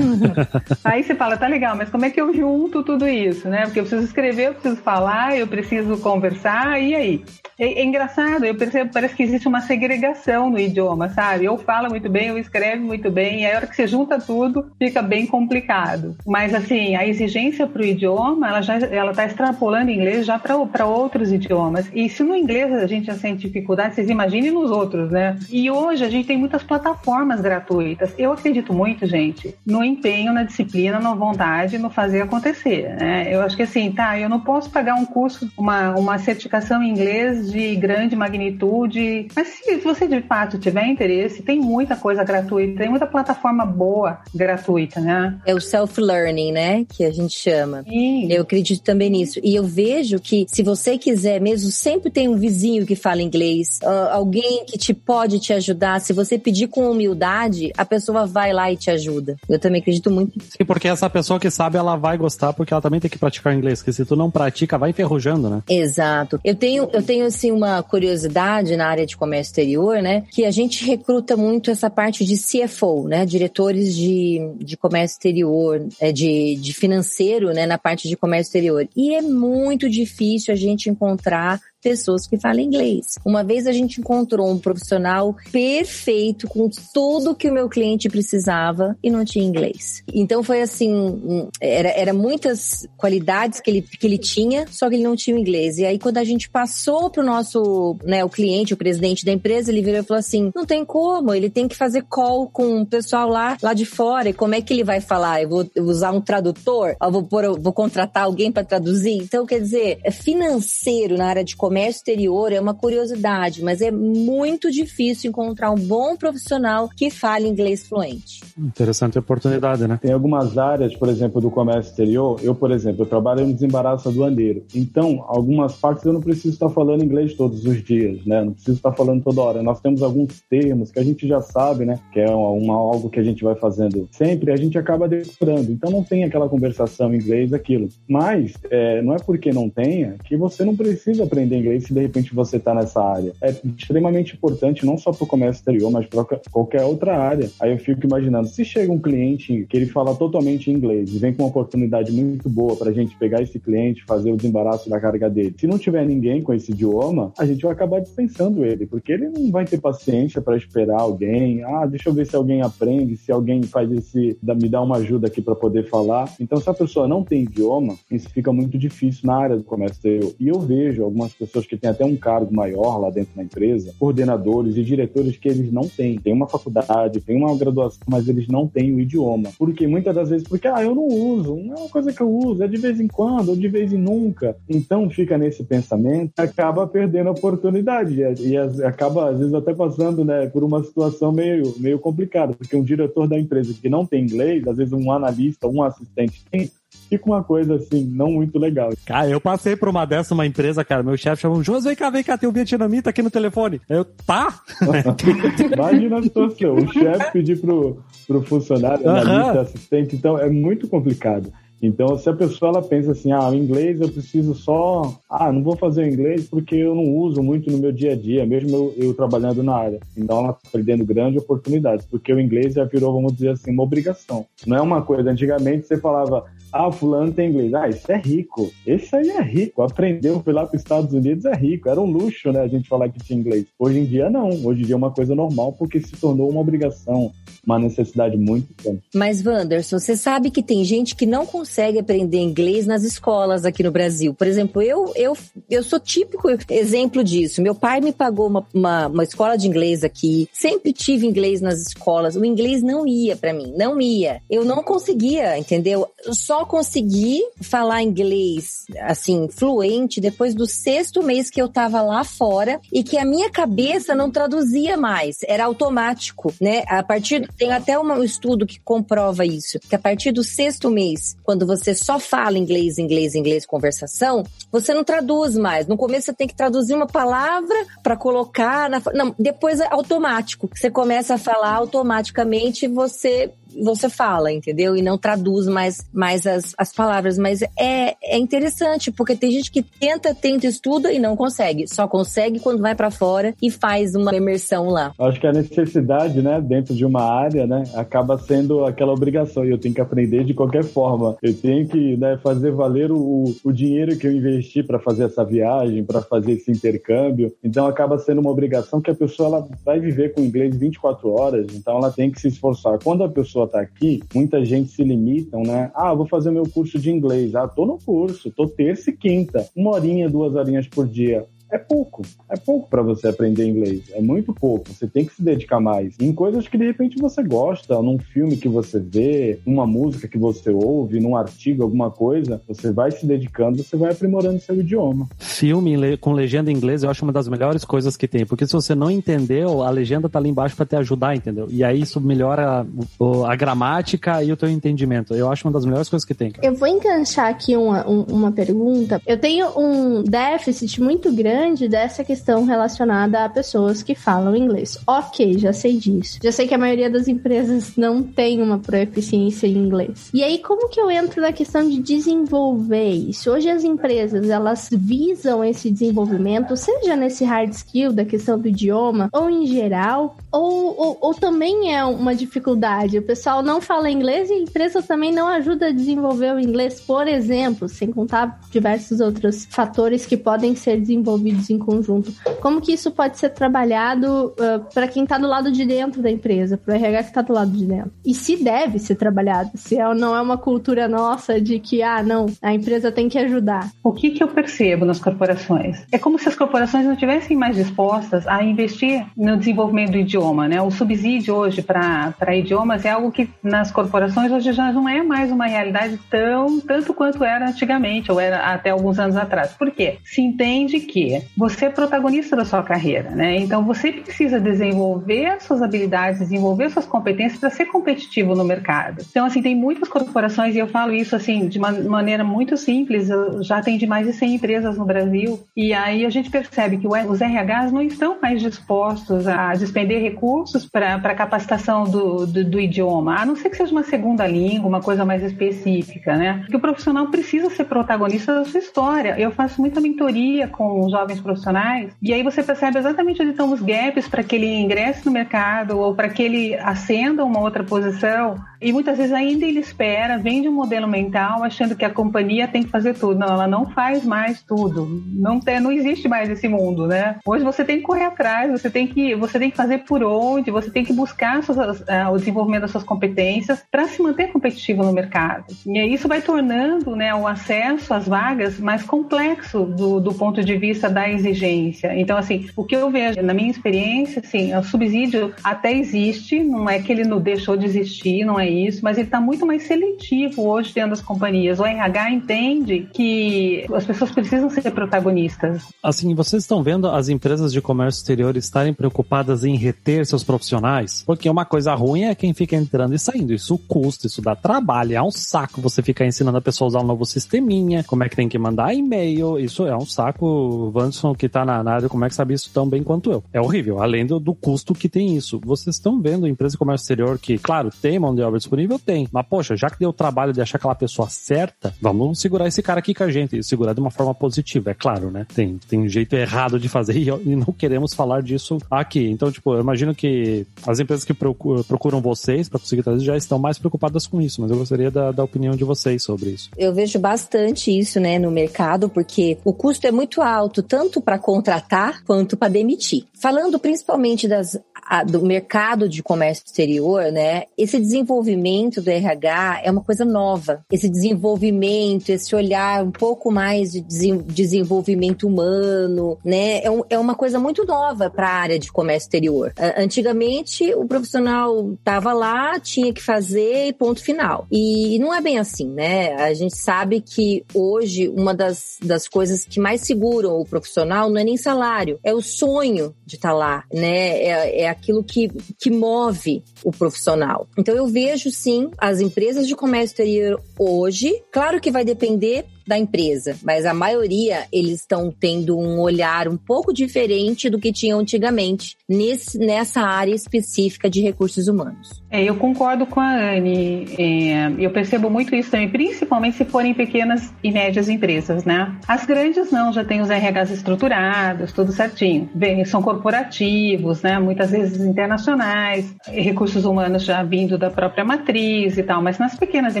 [0.82, 3.64] Aí você fala, tá legal, mas como é que eu junto tudo isso, né?
[3.64, 7.24] Porque eu preciso escrever, eu preciso falar, eu preciso conversar, e aí?
[7.58, 11.44] É, é, engraçado, eu percebo, parece que existe uma segregação no idioma, sabe?
[11.44, 14.70] Eu falo muito bem, eu escrevo muito bem, e a hora que você junta tudo,
[14.78, 16.16] fica bem complicado.
[16.24, 20.86] Mas, assim, a exigência para o idioma, ela já ela está extrapolando inglês já para
[20.86, 21.90] outros idiomas.
[21.92, 25.38] E se no inglês a gente já sente dificuldade, vocês imaginem nos outros, né?
[25.50, 28.14] E hoje a gente tem muitas plataformas gratuitas.
[28.18, 33.26] Eu acredito muito, gente, no empenho, na disciplina, na vontade, no fazer acontecer, né?
[33.32, 36.90] Eu acho que assim, tá, eu não posso pagar um curso, uma, uma certificação em
[36.90, 39.28] inglês de grande magnitude.
[39.34, 44.20] Mas se você de fato tiver interesse, tem muita coisa gratuita, tem muita plataforma boa
[44.34, 45.38] gratuita, né?
[45.44, 46.84] É o self-learning, né?
[46.88, 47.82] Que a gente chama.
[47.82, 48.30] Sim.
[48.30, 49.40] Eu acredito também nisso.
[49.42, 53.47] E eu vejo que se você quiser mesmo, sempre tem um vizinho que fala inglês,
[53.82, 56.00] uh, alguém que te pode te ajudar.
[56.00, 59.36] Se você pedir com humildade, a pessoa vai lá e te ajuda.
[59.48, 60.38] Eu também acredito muito.
[60.40, 63.54] Sim, porque essa pessoa que sabe, ela vai gostar, porque ela também tem que praticar
[63.54, 63.80] inglês.
[63.80, 65.62] Porque se tu não pratica, vai enferrujando, né?
[65.68, 66.40] Exato.
[66.44, 70.24] Eu tenho, eu tenho assim uma curiosidade na área de comércio exterior, né?
[70.30, 73.24] Que a gente recruta muito essa parte de CFO, né?
[73.24, 77.66] Diretores de, de comércio exterior, é, de, de financeiro, né?
[77.66, 78.88] Na parte de comércio exterior.
[78.96, 83.16] E é muito difícil a gente encontrar pessoas que falam inglês.
[83.24, 88.96] Uma vez a gente encontrou um profissional perfeito com tudo que o meu cliente precisava
[89.02, 90.02] e não tinha inglês.
[90.12, 95.04] Então foi assim, era, era muitas qualidades que ele, que ele tinha, só que ele
[95.04, 95.78] não tinha inglês.
[95.78, 99.70] E aí quando a gente passou pro nosso, né, o cliente, o presidente da empresa,
[99.70, 102.86] ele virou e falou assim, não tem como, ele tem que fazer call com o
[102.86, 105.42] pessoal lá, lá de fora, e como é que ele vai falar?
[105.42, 106.96] Eu vou usar um tradutor?
[107.00, 109.14] Eu vou, pôr, vou contratar alguém para traduzir?
[109.14, 113.90] Então, quer dizer, é financeiro na área de comércio exterior é uma curiosidade, mas é
[113.90, 118.42] muito difícil encontrar um bom profissional que fale inglês fluente.
[118.58, 119.98] Interessante oportunidade, né?
[120.00, 122.40] Tem algumas áreas, por exemplo, do comércio exterior.
[122.42, 124.64] Eu, por exemplo, eu trabalho no desembaraço aduaneiro.
[124.74, 128.42] Então, algumas partes eu não preciso estar falando inglês todos os dias, né?
[128.42, 129.62] Não preciso estar falando toda hora.
[129.62, 132.00] Nós temos alguns termos que a gente já sabe, né?
[132.10, 135.70] Que é uma, algo que a gente vai fazendo sempre, a gente acaba decorando.
[135.70, 137.90] Então, não tem aquela conversação em inglês, aquilo.
[138.08, 142.00] Mas, é, não é porque não tenha que você não precisa aprender inglês se de
[142.00, 143.32] repente você está nessa área.
[143.42, 147.50] É extremamente importante, não só para o comércio exterior, mas para qualquer outra área.
[147.60, 151.32] Aí eu fico imaginando, se chega um cliente que ele fala totalmente inglês e vem
[151.32, 155.00] com uma oportunidade muito boa para a gente pegar esse cliente, fazer o desembaraço da
[155.00, 155.54] carga dele.
[155.58, 159.28] Se não tiver ninguém com esse idioma, a gente vai acabar dispensando ele, porque ele
[159.28, 161.62] não vai ter paciência para esperar alguém.
[161.64, 165.26] Ah, deixa eu ver se alguém aprende, se alguém faz esse, me dá uma ajuda
[165.26, 166.32] aqui para poder falar.
[166.40, 169.96] Então, se a pessoa não tem idioma, isso fica muito difícil na área do comércio
[169.96, 170.32] exterior.
[170.38, 173.94] E eu vejo algumas pessoas que têm até um cargo maior lá dentro da empresa,
[173.98, 176.18] coordenadores e diretores que eles não têm.
[176.18, 179.50] Tem uma faculdade, tem uma graduação, mas eles não têm o idioma.
[179.58, 182.30] Porque muitas das vezes, porque ah, eu não uso, não é uma coisa que eu
[182.30, 184.56] uso, é de vez em quando, ou de vez em nunca.
[184.68, 190.46] Então fica nesse pensamento, acaba perdendo a oportunidade e, acaba às vezes até passando, né,
[190.46, 194.66] por uma situação meio meio complicada, porque um diretor da empresa que não tem inglês,
[194.66, 196.70] às vezes um analista, um assistente tem,
[197.08, 198.90] fica uma coisa assim, não muito legal.
[199.04, 202.10] Cara, eu passei por uma dessa, uma empresa, cara, meu chefe chamou, João, vem cá,
[202.10, 203.80] vem cá, tem um vietnamita aqui no telefone.
[203.88, 204.60] Eu, tá?
[205.72, 209.10] Imagina a situação, o chefe pedir pro, pro funcionário, uhum.
[209.10, 211.52] analista, assistente, então é muito complicado.
[211.80, 215.62] Então, se a pessoa ela pensa assim, ah, o inglês eu preciso só, ah, não
[215.62, 218.76] vou fazer o inglês porque eu não uso muito no meu dia a dia, mesmo
[218.76, 220.00] eu, eu trabalhando na área.
[220.16, 223.84] Então, ela está perdendo grandes oportunidades, porque o inglês já virou, vamos dizer assim, uma
[223.84, 224.44] obrigação.
[224.66, 227.74] Não é uma coisa, antigamente você falava, ah, fulano tem inglês.
[227.74, 228.70] Ah, isso é rico.
[228.86, 229.82] Esse aí é rico.
[229.82, 231.88] Aprendeu, foi lá para os Estados Unidos, é rico.
[231.88, 233.66] Era um luxo, né, a gente falar que tinha inglês.
[233.78, 234.48] Hoje em dia, não.
[234.64, 237.32] Hoje em dia é uma coisa normal porque se tornou uma obrigação,
[237.66, 239.00] uma necessidade muito grande.
[239.14, 243.82] Mas, Wanderson, você sabe que tem gente que não consegue aprender inglês nas escolas aqui
[243.82, 244.34] no Brasil.
[244.34, 245.36] Por exemplo, eu, eu,
[245.70, 247.62] eu sou típico exemplo disso.
[247.62, 250.48] Meu pai me pagou uma, uma, uma escola de inglês aqui.
[250.52, 252.36] Sempre tive inglês nas escolas.
[252.36, 254.42] O inglês não ia para mim, não ia.
[254.50, 256.06] Eu não conseguia, entendeu?
[256.30, 262.24] Só só consegui falar inglês, assim, fluente depois do sexto mês que eu tava lá
[262.24, 266.82] fora e que a minha cabeça não traduzia mais, era automático, né?
[266.88, 271.36] A partir, tem até um estudo que comprova isso, que a partir do sexto mês,
[271.44, 274.42] quando você só fala inglês, inglês, inglês, conversação,
[274.72, 275.86] você não traduz mais.
[275.86, 280.68] No começo você tem que traduzir uma palavra para colocar na, não, depois é automático.
[280.74, 284.96] Você começa a falar automaticamente, você você fala, entendeu?
[284.96, 287.38] E não traduz mais, mais as, as palavras.
[287.38, 291.86] Mas é, é interessante, porque tem gente que tenta, tenta, estuda e não consegue.
[291.86, 295.12] Só consegue quando vai para fora e faz uma imersão lá.
[295.18, 299.64] Acho que a necessidade, né, dentro de uma área, né, acaba sendo aquela obrigação.
[299.64, 301.36] E eu tenho que aprender de qualquer forma.
[301.42, 305.44] Eu tenho que né, fazer valer o, o dinheiro que eu investi para fazer essa
[305.44, 307.52] viagem, para fazer esse intercâmbio.
[307.62, 311.66] Então acaba sendo uma obrigação que a pessoa ela vai viver com inglês 24 horas.
[311.74, 312.98] Então ela tem que se esforçar.
[313.02, 315.90] Quando a pessoa está aqui, muita gente se limitam, né?
[315.94, 317.54] Ah, vou fazer meu curso de inglês.
[317.54, 319.68] Ah, tô no curso, tô terça e quinta.
[319.76, 322.22] Uma horinha, duas horinhas por dia é pouco.
[322.48, 324.04] É pouco para você aprender inglês.
[324.12, 324.92] É muito pouco.
[324.92, 326.14] Você tem que se dedicar mais.
[326.20, 330.38] Em coisas que de repente você gosta, num filme que você vê, numa música que
[330.38, 335.28] você ouve, num artigo, alguma coisa, você vai se dedicando, você vai aprimorando seu idioma.
[335.38, 338.72] Filme com legenda em inglês eu acho uma das melhores coisas que tem, porque se
[338.72, 341.66] você não entendeu, a legenda tá ali embaixo para te ajudar, entendeu?
[341.70, 342.86] E aí isso melhora
[343.20, 345.34] a, a gramática e o teu entendimento.
[345.34, 346.50] Eu acho uma das melhores coisas que tem.
[346.50, 346.66] Cara.
[346.66, 349.20] Eu vou enganchar aqui uma, uma pergunta.
[349.26, 354.96] Eu tenho um déficit muito grande grande dessa questão relacionada a pessoas que falam inglês.
[355.04, 356.38] Ok, já sei disso.
[356.40, 360.30] Já sei que a maioria das empresas não tem uma proficiência em inglês.
[360.32, 363.50] E aí, como que eu entro na questão de desenvolver isso?
[363.50, 369.28] Hoje as empresas, elas visam esse desenvolvimento, seja nesse hard skill da questão do idioma,
[369.32, 373.18] ou em geral, ou, ou, ou também é uma dificuldade.
[373.18, 377.00] O pessoal não fala inglês e a empresa também não ajuda a desenvolver o inglês,
[377.00, 382.32] por exemplo, sem contar diversos outros fatores que podem ser desenvolvidos desenvolvidos em conjunto.
[382.60, 386.22] Como que isso pode ser trabalhado uh, ah, para quem está do lado de dentro
[386.22, 388.12] da empresa, para o RH que está do lado de dentro?
[388.24, 392.22] E se deve ser trabalhado, se é, não é uma cultura nossa de que, ah,
[392.22, 393.90] não, a empresa tem que ajudar.
[394.02, 396.04] O que, que eu percebo nas corporações?
[396.12, 400.68] É como se as corporações não estivessem mais dispostas a investir no desenvolvimento do idioma,
[400.68, 400.80] né?
[400.80, 405.50] O subsídio hoje para idiomas é algo que nas corporações hoje já não é mais
[405.50, 409.72] uma realidade tão tanto quanto era antigamente ou era até alguns anos atrás.
[409.72, 410.18] Por quê?
[410.24, 413.56] Se entende que Você é protagonista da sua carreira, né?
[413.56, 418.64] Então você precisa desenvolver as suas habilidades, desenvolver as suas competências para ser competitivo no
[418.64, 419.24] mercado.
[419.30, 423.28] Então, assim, tem muitas corporações, e eu falo isso assim de uma maneira muito simples,
[423.28, 427.06] eu já atendi mais de 100 empresas no Brasil, e aí a gente percebe que
[427.06, 433.36] os RHs não estão mais dispostos a despender recursos para capacitação do, do, do, idioma,
[433.36, 436.60] a não ser que seja uma segunda língua, uma coisa mais específica, né?
[436.60, 439.38] Porque o profissional precisa ser protagonista da sua história.
[439.38, 443.80] Eu faço muita mentoria com jovens profissionais, e aí você percebe exatamente onde estão os
[443.80, 448.56] gaps para que ele ingresse no mercado ou para que ele ascenda uma outra posição.
[448.80, 452.84] E muitas vezes ainda ele espera, vende um modelo mental achando que a companhia tem
[452.84, 453.38] que fazer tudo.
[453.38, 455.22] Não, ela não faz mais tudo.
[455.34, 457.36] Não, tem, não existe mais esse mundo, né?
[457.44, 460.70] Hoje você tem que correr atrás, você tem que, você tem que fazer por onde,
[460.70, 465.02] você tem que buscar suas, uh, o desenvolvimento das suas competências para se manter competitivo
[465.02, 465.64] no mercado.
[465.86, 470.76] E isso vai tornando né, o acesso às vagas mais complexo do, do ponto de
[470.76, 472.14] vista da exigência.
[472.14, 476.88] Então, assim, o que eu vejo na minha experiência, assim, o subsídio até existe, não
[476.88, 479.84] é que ele não deixou de existir, não é isso, mas ele está muito mais
[479.84, 481.80] seletivo hoje dentro das companhias.
[481.80, 485.84] O RH entende que as pessoas precisam ser protagonistas.
[486.02, 491.22] Assim, vocês estão vendo as empresas de comércio exterior estarem preocupadas em reter seus profissionais?
[491.24, 493.54] Porque uma coisa ruim é quem fica entrando e saindo.
[493.54, 497.00] Isso custa, isso dá trabalho, é um saco você ficar ensinando a pessoa a usar
[497.00, 499.58] um novo sisteminha, como é que tem que mandar e-mail.
[499.58, 500.90] Isso é um saco.
[500.98, 503.44] Vanson, que tá na área, como é que sabe isso tão bem quanto eu?
[503.52, 505.60] É horrível, além do, do custo que tem isso.
[505.64, 508.98] Vocês estão vendo empresa de comércio exterior que, claro, tem mão de obra disponível?
[508.98, 509.28] Tem.
[509.32, 512.82] Mas, poxa, já que deu o trabalho de achar aquela pessoa certa, vamos segurar esse
[512.82, 513.58] cara aqui com a gente.
[513.58, 515.46] E segurar de uma forma positiva, é claro, né?
[515.54, 519.28] Tem, tem um jeito errado de fazer e, e não queremos falar disso aqui.
[519.30, 523.36] Então, tipo, eu imagino que as empresas que procuram, procuram vocês para conseguir trazer já
[523.36, 526.70] estão mais preocupadas com isso, mas eu gostaria da, da opinião de vocês sobre isso.
[526.76, 531.38] Eu vejo bastante isso, né, no mercado, porque o custo é muito alto, tanto para
[531.38, 533.26] contratar quanto para demitir.
[533.34, 537.64] Falando principalmente das a, do mercado de comércio exterior, né?
[537.76, 540.84] Esse desenvolvimento do RH é uma coisa nova.
[540.92, 546.82] Esse desenvolvimento, esse olhar um pouco mais de desenvolvimento humano, né?
[546.82, 549.72] É, um, é uma coisa muito nova para a área de comércio exterior.
[549.96, 554.66] Antigamente, o profissional estava lá, tinha que fazer ponto final.
[554.70, 556.34] E, e não é bem assim, né?
[556.34, 561.40] A gente sabe que hoje uma das, das coisas que mais seguram o profissional não
[561.40, 564.42] é nem salário, é o sonho de estar tá lá, né?
[564.42, 567.68] É, é aquilo que, que move o profissional.
[567.78, 572.98] Então eu vejo sim as empresas de comércio exterior hoje, claro que vai depender da
[572.98, 578.18] empresa, mas a maioria eles estão tendo um olhar um pouco diferente do que tinham
[578.18, 582.22] antigamente nesse, nessa área específica de recursos humanos.
[582.30, 584.06] É, eu concordo com a Anne.
[584.18, 588.96] É, eu percebo muito isso também, principalmente se forem pequenas e médias empresas, né?
[589.06, 592.48] As grandes não, já tem os RHs estruturados, tudo certinho.
[592.54, 594.38] Bem, são corporativos, né?
[594.38, 599.22] Muitas vezes internacionais, recursos humanos já vindo da própria matriz e tal.
[599.22, 600.00] Mas nas pequenas e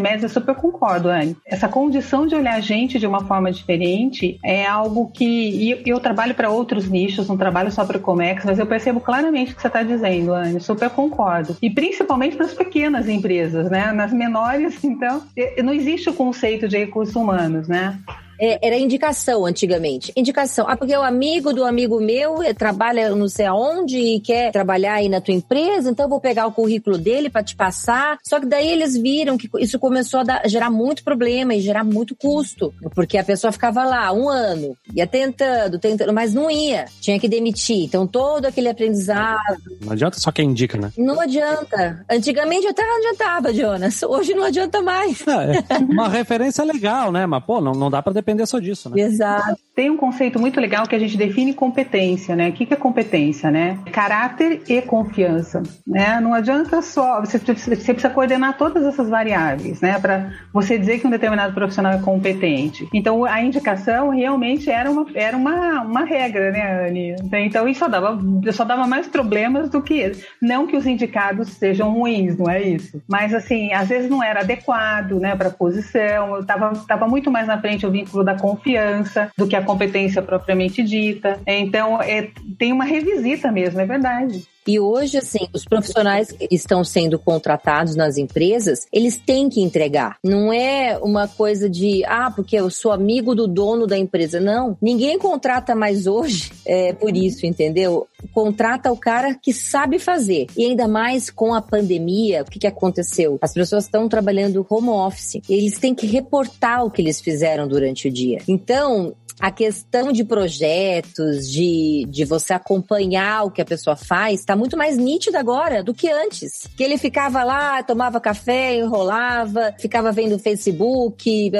[0.00, 1.36] médias eu super concordo, Anne.
[1.46, 5.24] Essa condição de olhar a gente gente de uma forma diferente é algo que.
[5.24, 9.00] E eu trabalho para outros nichos, não trabalho só para o Comex, mas eu percebo
[9.00, 10.60] claramente o que você está dizendo, Anne.
[10.60, 11.56] Super concordo.
[11.60, 13.92] E principalmente nas pequenas empresas, né?
[13.92, 15.22] Nas menores, então,
[15.62, 17.98] não existe o conceito de recursos humanos, né?
[18.40, 20.12] É, era indicação antigamente.
[20.16, 20.66] Indicação.
[20.68, 24.94] Ah, porque o amigo do amigo meu eh, trabalha não sei aonde e quer trabalhar
[24.94, 28.18] aí na tua empresa, então eu vou pegar o currículo dele para te passar.
[28.22, 31.84] Só que daí eles viram que isso começou a dar, gerar muito problema e gerar
[31.84, 32.72] muito custo.
[32.94, 36.86] Porque a pessoa ficava lá um ano, ia tentando, tentando, mas não ia.
[37.00, 37.84] Tinha que demitir.
[37.84, 39.38] Então todo aquele aprendizado.
[39.80, 40.92] Não adianta só quem indica, né?
[40.96, 42.04] Não adianta.
[42.10, 44.02] Antigamente até não adiantava, Jonas.
[44.02, 45.20] Hoje não adianta mais.
[45.26, 47.26] É, uma referência legal, né?
[47.26, 49.00] Mas, pô, não, não dá para depender só disso, né?
[49.00, 49.56] Exato.
[49.74, 52.48] Tem um conceito muito legal que a gente define competência, né?
[52.48, 53.78] O que é competência, né?
[53.90, 56.20] Caráter e confiança, né?
[56.20, 59.98] Não adianta só, você, precisa coordenar todas essas variáveis, né?
[59.98, 62.88] Para você dizer que um determinado profissional é competente.
[62.92, 67.16] Então, a indicação realmente era uma, era uma, uma regra, né, Anne?
[67.46, 68.18] Então, isso só dava,
[68.52, 70.12] só dava mais problemas do que...
[70.42, 73.00] Não que os indicados sejam ruins, não é isso?
[73.08, 76.36] Mas, assim, às vezes não era adequado, né, para a posição.
[76.36, 80.22] Eu tava, tava muito mais na frente o vínculo da confiança do que a competência
[80.22, 81.40] propriamente dita.
[81.46, 84.46] Então, é, tem uma revisita mesmo, é verdade.
[84.68, 90.18] E hoje, assim, os profissionais que estão sendo contratados nas empresas, eles têm que entregar.
[90.22, 94.38] Não é uma coisa de, ah, porque eu sou amigo do dono da empresa.
[94.38, 94.76] Não.
[94.82, 98.06] Ninguém contrata mais hoje é, por isso, entendeu?
[98.34, 100.48] Contrata o cara que sabe fazer.
[100.54, 103.38] E ainda mais com a pandemia, o que, que aconteceu?
[103.40, 105.40] As pessoas estão trabalhando home office.
[105.48, 108.42] Eles têm que reportar o que eles fizeram durante o dia.
[108.46, 114.56] Então, a questão de projetos, de, de você acompanhar o que a pessoa faz, está
[114.58, 116.68] muito mais nítida agora do que antes.
[116.76, 121.50] Que ele ficava lá, tomava café, enrolava, ficava vendo Facebook.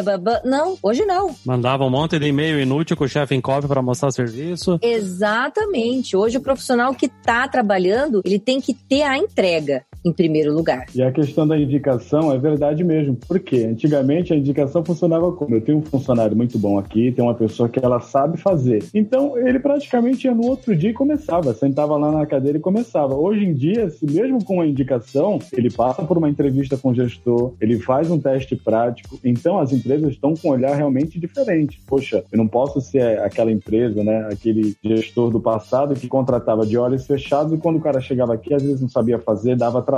[0.44, 1.34] Não, hoje não.
[1.44, 4.78] Mandava um monte de e-mail inútil com o chefe em cópia para mostrar serviço.
[4.82, 6.16] Exatamente.
[6.16, 10.86] Hoje o profissional que está trabalhando, ele tem que ter a entrega em primeiro lugar.
[10.94, 13.16] E a questão da indicação é verdade mesmo.
[13.16, 13.66] Por quê?
[13.70, 15.54] Antigamente a indicação funcionava como?
[15.54, 18.84] Eu tenho um funcionário muito bom aqui, tem uma pessoa que ela sabe fazer.
[18.94, 23.14] Então ele praticamente ia no outro dia e começava, sentava lá na cadeira e começava.
[23.14, 27.52] Hoje em dia, mesmo com uma indicação, ele passa por uma entrevista com o gestor,
[27.60, 29.18] ele faz um teste prático.
[29.24, 31.80] Então as empresas estão com um olhar realmente diferente.
[31.86, 36.76] Poxa, eu não posso ser aquela empresa, né, aquele gestor do passado que contratava de
[36.76, 39.97] olhos fechados e quando o cara chegava aqui às vezes não sabia fazer, dava trabalho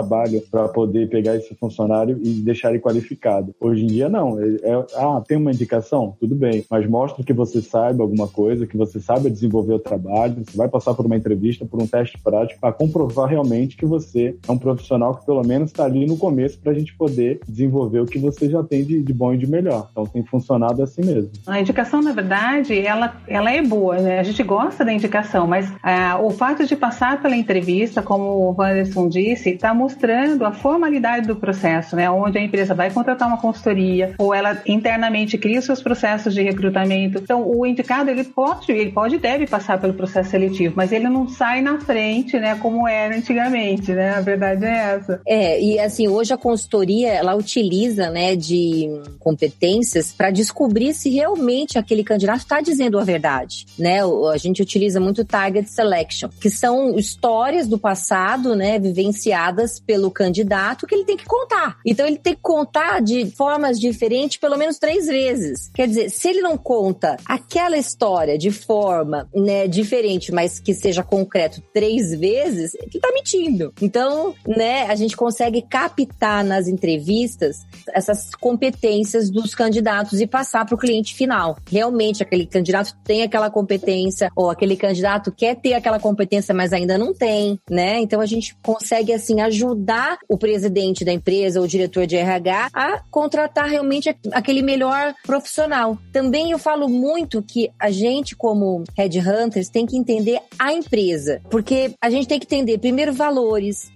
[0.50, 3.54] para poder pegar esse funcionário e deixar ele qualificado.
[3.60, 4.38] Hoje em dia, não.
[4.40, 6.16] É, é, ah, tem uma indicação?
[6.18, 10.42] Tudo bem, mas mostra que você saiba alguma coisa, que você saiba desenvolver o trabalho,
[10.44, 14.36] você vai passar por uma entrevista, por um teste prático, para comprovar realmente que você
[14.46, 18.00] é um profissional que pelo menos está ali no começo para a gente poder desenvolver
[18.00, 19.88] o que você já tem de, de, bom e de melhor.
[19.90, 21.30] Então tem funcionado assim mesmo.
[21.46, 24.18] A indicação, na verdade, ela, ela é boa, né?
[24.18, 28.54] A gente gosta da indicação, mas ah, o fato de passar pela entrevista, como o
[28.56, 32.10] Wanderson disse, está mostrando a formalidade do processo, né?
[32.10, 37.18] Onde a empresa vai contratar uma consultoria ou ela internamente cria seus processos de recrutamento.
[37.18, 41.08] Então, o indicado ele pode, ele pode e deve passar pelo processo seletivo, mas ele
[41.08, 42.54] não sai na frente, né?
[42.56, 44.10] Como era antigamente, né?
[44.10, 45.20] A verdade é essa.
[45.26, 48.88] É, e assim, hoje a consultoria ela utiliza, né, de
[49.18, 54.00] competências para descobrir se realmente aquele candidato está dizendo a verdade, né?
[54.32, 60.86] A gente utiliza muito target selection, que são histórias do passado, né, vivenciadas pelo candidato
[60.86, 61.78] que ele tem que contar.
[61.86, 65.70] Então ele tem que contar de formas diferentes pelo menos três vezes.
[65.72, 71.02] Quer dizer, se ele não conta aquela história de forma né, diferente, mas que seja
[71.02, 73.72] concreto três vezes, ele tá mentindo.
[73.80, 77.58] Então, né, a gente consegue captar nas entrevistas
[77.92, 81.56] essas competências dos candidatos e passar para o cliente final.
[81.70, 86.98] Realmente aquele candidato tem aquela competência ou aquele candidato quer ter aquela competência, mas ainda
[86.98, 88.00] não tem, né?
[88.00, 92.16] Então a gente consegue assim ajudar ajudar o presidente da empresa ou o diretor de
[92.16, 95.98] RH a contratar realmente aquele melhor profissional.
[96.12, 101.94] Também eu falo muito que a gente, como headhunters, tem que entender a empresa, porque
[102.00, 103.90] a gente tem que entender primeiro valores,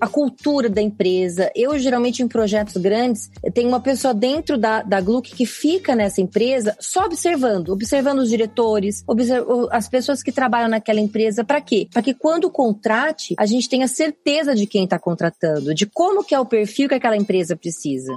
[0.00, 1.50] a cultura da empresa.
[1.54, 6.20] Eu, geralmente, em projetos grandes, tenho uma pessoa dentro da, da Gluck que fica nessa
[6.20, 11.44] empresa só observando, observando os diretores, observ as pessoas que trabalham naquela empresa.
[11.44, 11.88] Para quê?
[11.92, 16.34] Para que quando contrate, a gente tenha certeza de quem está contratando, de como que
[16.34, 18.14] é o perfil que aquela empresa precisa.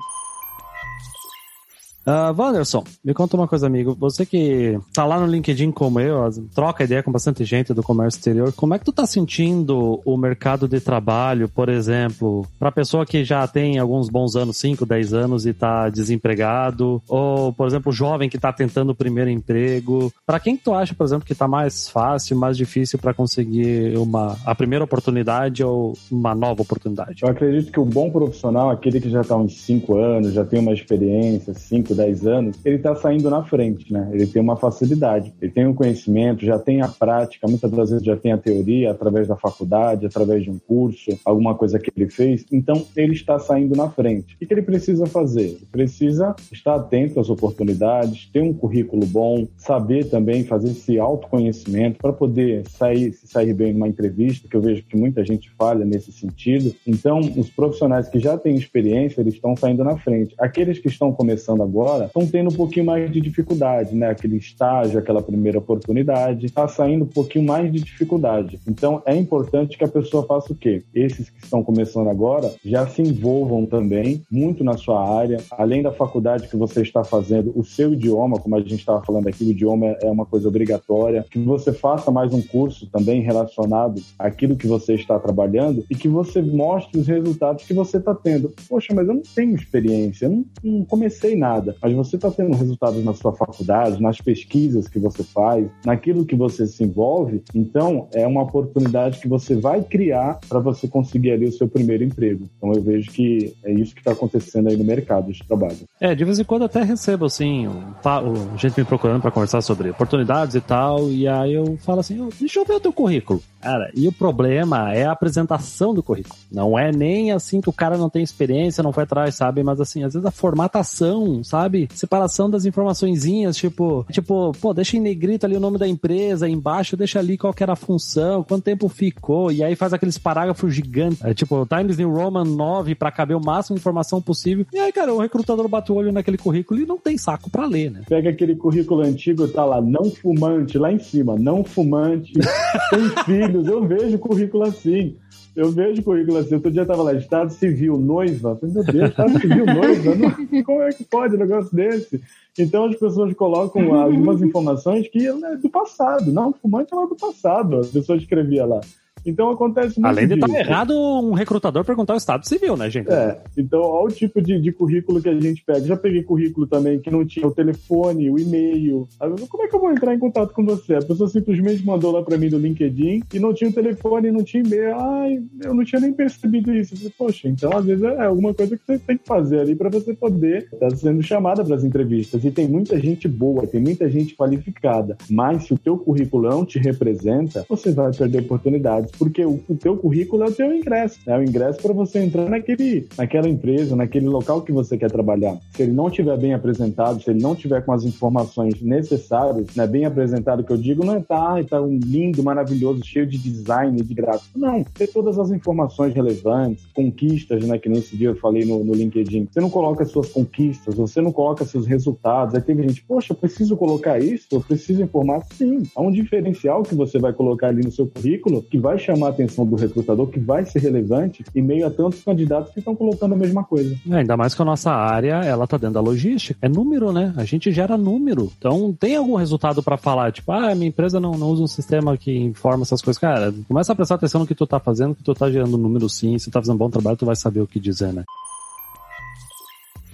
[2.06, 3.96] Uh, Wanderson, me conta uma coisa, amigo.
[4.00, 8.18] Você que tá lá no LinkedIn como eu, troca ideia com bastante gente do comércio
[8.18, 13.06] exterior, como é que tu tá sentindo o mercado de trabalho, por exemplo, pra pessoa
[13.06, 17.92] que já tem alguns bons anos, 5, 10 anos e tá desempregado, ou, por exemplo,
[17.92, 20.12] jovem que tá tentando o primeiro emprego.
[20.26, 23.96] Para quem que tu acha, por exemplo, que tá mais fácil, mais difícil para conseguir
[23.98, 27.22] uma a primeira oportunidade ou uma nova oportunidade?
[27.22, 30.60] Eu acredito que o bom profissional, aquele que já tá uns 5 anos, já tem
[30.60, 34.10] uma experiência, 5 5, 10 anos, ele está saindo na frente, né?
[34.12, 37.90] Ele tem uma facilidade, ele tem o um conhecimento, já tem a prática, muitas das
[37.90, 41.92] vezes já tem a teoria através da faculdade, através de um curso, alguma coisa que
[41.96, 42.46] ele fez.
[42.52, 44.36] Então, ele está saindo na frente.
[44.36, 45.42] O que ele precisa fazer?
[45.42, 52.00] Ele precisa estar atento às oportunidades, ter um currículo bom, saber também fazer esse autoconhecimento
[52.00, 55.86] para poder sair, se sair bem numa entrevista, que eu vejo que muita gente falha
[55.86, 56.74] nesse sentido.
[56.86, 60.36] Então, os profissionais que já têm experiência, eles estão saindo na frente.
[60.40, 64.10] Aqueles que estão começando agora, agora estão tendo um pouquinho mais de dificuldade, né?
[64.12, 68.60] Aquele estágio, aquela primeira oportunidade, está saindo um pouquinho mais de dificuldade.
[68.68, 70.84] Então é importante que a pessoa faça o quê?
[70.94, 75.92] Esses que estão começando agora já se envolvam também muito na sua área, além da
[75.92, 79.52] faculdade que você está fazendo, o seu idioma, como a gente estava falando aqui, o
[79.52, 84.68] idioma é uma coisa obrigatória, que você faça mais um curso também relacionado àquilo que
[84.68, 88.54] você está trabalhando e que você mostre os resultados que você está tendo.
[88.70, 91.71] Poxa, mas eu não tenho experiência, eu não, não comecei nada.
[91.72, 96.26] Nada, mas você está tendo resultados na sua faculdade, nas pesquisas que você faz, naquilo
[96.26, 101.32] que você se envolve, então é uma oportunidade que você vai criar para você conseguir
[101.32, 102.46] ali o seu primeiro emprego.
[102.58, 105.78] Então eu vejo que é isso que está acontecendo aí no mercado de trabalho.
[106.00, 109.62] É, de vez em quando até recebo assim, um, um, gente me procurando para conversar
[109.62, 112.94] sobre oportunidades e tal, e aí eu falo assim, oh, deixa eu ver o teu
[112.94, 113.42] currículo.
[113.62, 116.36] Cara, e o problema é a apresentação do currículo.
[116.52, 119.62] Não é nem assim que o cara não tem experiência, não foi atrás, sabe?
[119.64, 121.61] Mas assim, às vezes a formatação, sabe?
[121.94, 126.98] Separação das informaçõezinhas, tipo, tipo, pô, deixa em negrito ali o nome da empresa, embaixo
[126.98, 131.24] deixa ali qual era a função, quanto tempo ficou, e aí faz aqueles parágrafos gigantes,
[131.24, 134.66] é, tipo, Times New Roman 9 para caber o máximo de informação possível.
[134.74, 137.66] E aí, cara, o recrutador bate o olho naquele currículo e não tem saco para
[137.66, 138.02] ler, né?
[138.08, 142.34] Pega aquele currículo antigo, tá lá, não fumante, lá em cima, não fumante,
[142.90, 145.16] tem filhos, eu vejo currículo assim.
[145.56, 146.56] Eu vejo currículo assim.
[146.56, 148.56] Outro dia tava lá, Estado Civil, noiva.
[148.56, 150.16] Falei, meu Deus, Estado Civil, noiva?
[150.16, 152.22] Não, como é que pode um negócio desse?
[152.58, 156.32] Então as pessoas colocam algumas informações que é do passado.
[156.32, 157.82] Não, fumante é lá do passado.
[157.82, 158.82] A pessoa escrevia lá.
[159.26, 163.12] Então acontece muito Além de estar errado um recrutador perguntar o estado civil, né, gente?
[163.12, 163.38] É.
[163.58, 165.82] Então, olha o tipo de, de currículo que a gente pega.
[165.82, 169.08] Já peguei currículo também que não tinha o telefone, o e-mail.
[169.50, 170.96] Como é que eu vou entrar em contato com você?
[170.96, 174.44] A pessoa simplesmente mandou lá para mim no LinkedIn e não tinha o telefone, não
[174.44, 174.96] tinha e-mail.
[175.00, 176.96] Ai, eu não tinha nem percebido isso.
[176.96, 179.90] falei, Poxa, então às vezes é alguma coisa que você tem que fazer ali para
[179.90, 182.44] você poder estar tá sendo chamada para as entrevistas.
[182.44, 185.18] E tem muita gente boa, tem muita gente qualificada.
[185.30, 189.76] Mas se o teu currículo não te representa, você vai perder oportunidades porque o, o
[189.76, 193.96] teu currículo é o teu ingresso, é o ingresso para você entrar naquele, naquela empresa,
[193.96, 195.58] naquele local que você quer trabalhar.
[195.76, 199.86] Se ele não tiver bem apresentado, se ele não tiver com as informações necessárias, né,
[199.88, 204.02] bem apresentado, que eu digo, não é tá, tá um lindo, maravilhoso, cheio de design,
[204.02, 204.58] de gráfico.
[204.58, 208.94] Não, ter todas as informações relevantes, conquistas, né, que nesse dia eu falei no, no
[208.94, 209.48] LinkedIn.
[209.52, 212.56] Você não coloca suas conquistas, você não coloca seus resultados.
[212.56, 215.44] Aí teve gente, poxa, eu preciso colocar isso, eu preciso informar.
[215.54, 219.28] Sim, há um diferencial que você vai colocar ali no seu currículo que vai chamar
[219.28, 222.96] a atenção do recrutador, que vai ser relevante em meio a tantos candidatos que estão
[222.96, 223.96] colocando a mesma coisa.
[224.10, 226.58] É, ainda mais que a nossa área, ela tá dentro da logística.
[226.62, 227.34] É número, né?
[227.36, 228.52] A gente gera número.
[228.58, 232.18] Então, tem algum resultado para falar, tipo, ah, minha empresa não, não usa um sistema
[232.18, 233.20] que informa essas coisas.
[233.20, 236.08] Cara, começa a prestar atenção no que tu tá fazendo, que tu tá gerando número
[236.10, 236.38] sim.
[236.38, 238.24] Se tu tá fazendo um bom trabalho, tu vai saber o que dizer, né?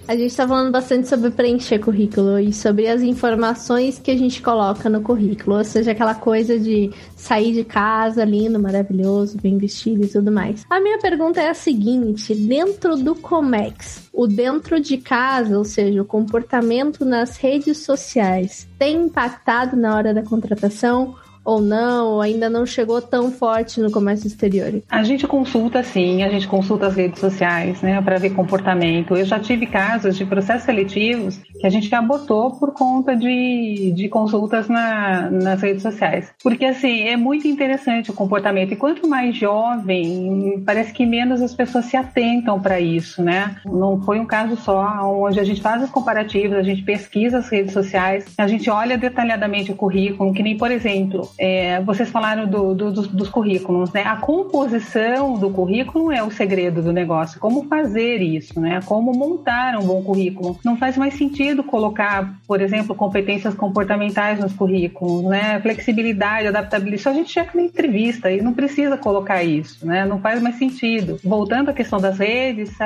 [0.08, 4.40] A gente está falando bastante sobre preencher currículo e sobre as informações que a gente
[4.40, 10.02] coloca no currículo, ou seja, aquela coisa de sair de casa lindo, maravilhoso, bem vestido
[10.02, 10.64] e tudo mais.
[10.70, 16.00] A minha pergunta é a seguinte: dentro do Comex, o dentro de casa, ou seja,
[16.00, 21.16] o comportamento nas redes sociais, tem impactado na hora da contratação?
[21.48, 24.82] Ou não, ainda não chegou tão forte no comércio exterior?
[24.86, 29.16] A gente consulta sim, a gente consulta as redes sociais, né, para ver comportamento.
[29.16, 34.10] Eu já tive casos de processos seletivos que a gente abortou por conta de, de
[34.10, 36.30] consultas na, nas redes sociais.
[36.42, 38.72] Porque, assim, é muito interessante o comportamento.
[38.72, 43.56] E quanto mais jovem, parece que menos as pessoas se atentam para isso, né?
[43.64, 47.48] Não foi um caso só, onde a gente faz os comparativos, a gente pesquisa as
[47.48, 52.48] redes sociais, a gente olha detalhadamente o currículo, que nem, por exemplo, é, vocês falaram
[52.48, 54.02] do, do, dos, dos, currículos, né?
[54.02, 57.38] A composição do currículo é o segredo do negócio.
[57.38, 58.80] Como fazer isso, né?
[58.84, 60.58] Como montar um bom currículo.
[60.64, 65.60] Não faz mais sentido colocar, por exemplo, competências comportamentais nos currículos, né?
[65.60, 67.00] Flexibilidade, adaptabilidade.
[67.00, 70.04] Isso a gente checa na entrevista e não precisa colocar isso, né?
[70.04, 71.20] Não faz mais sentido.
[71.22, 72.76] Voltando à questão das redes,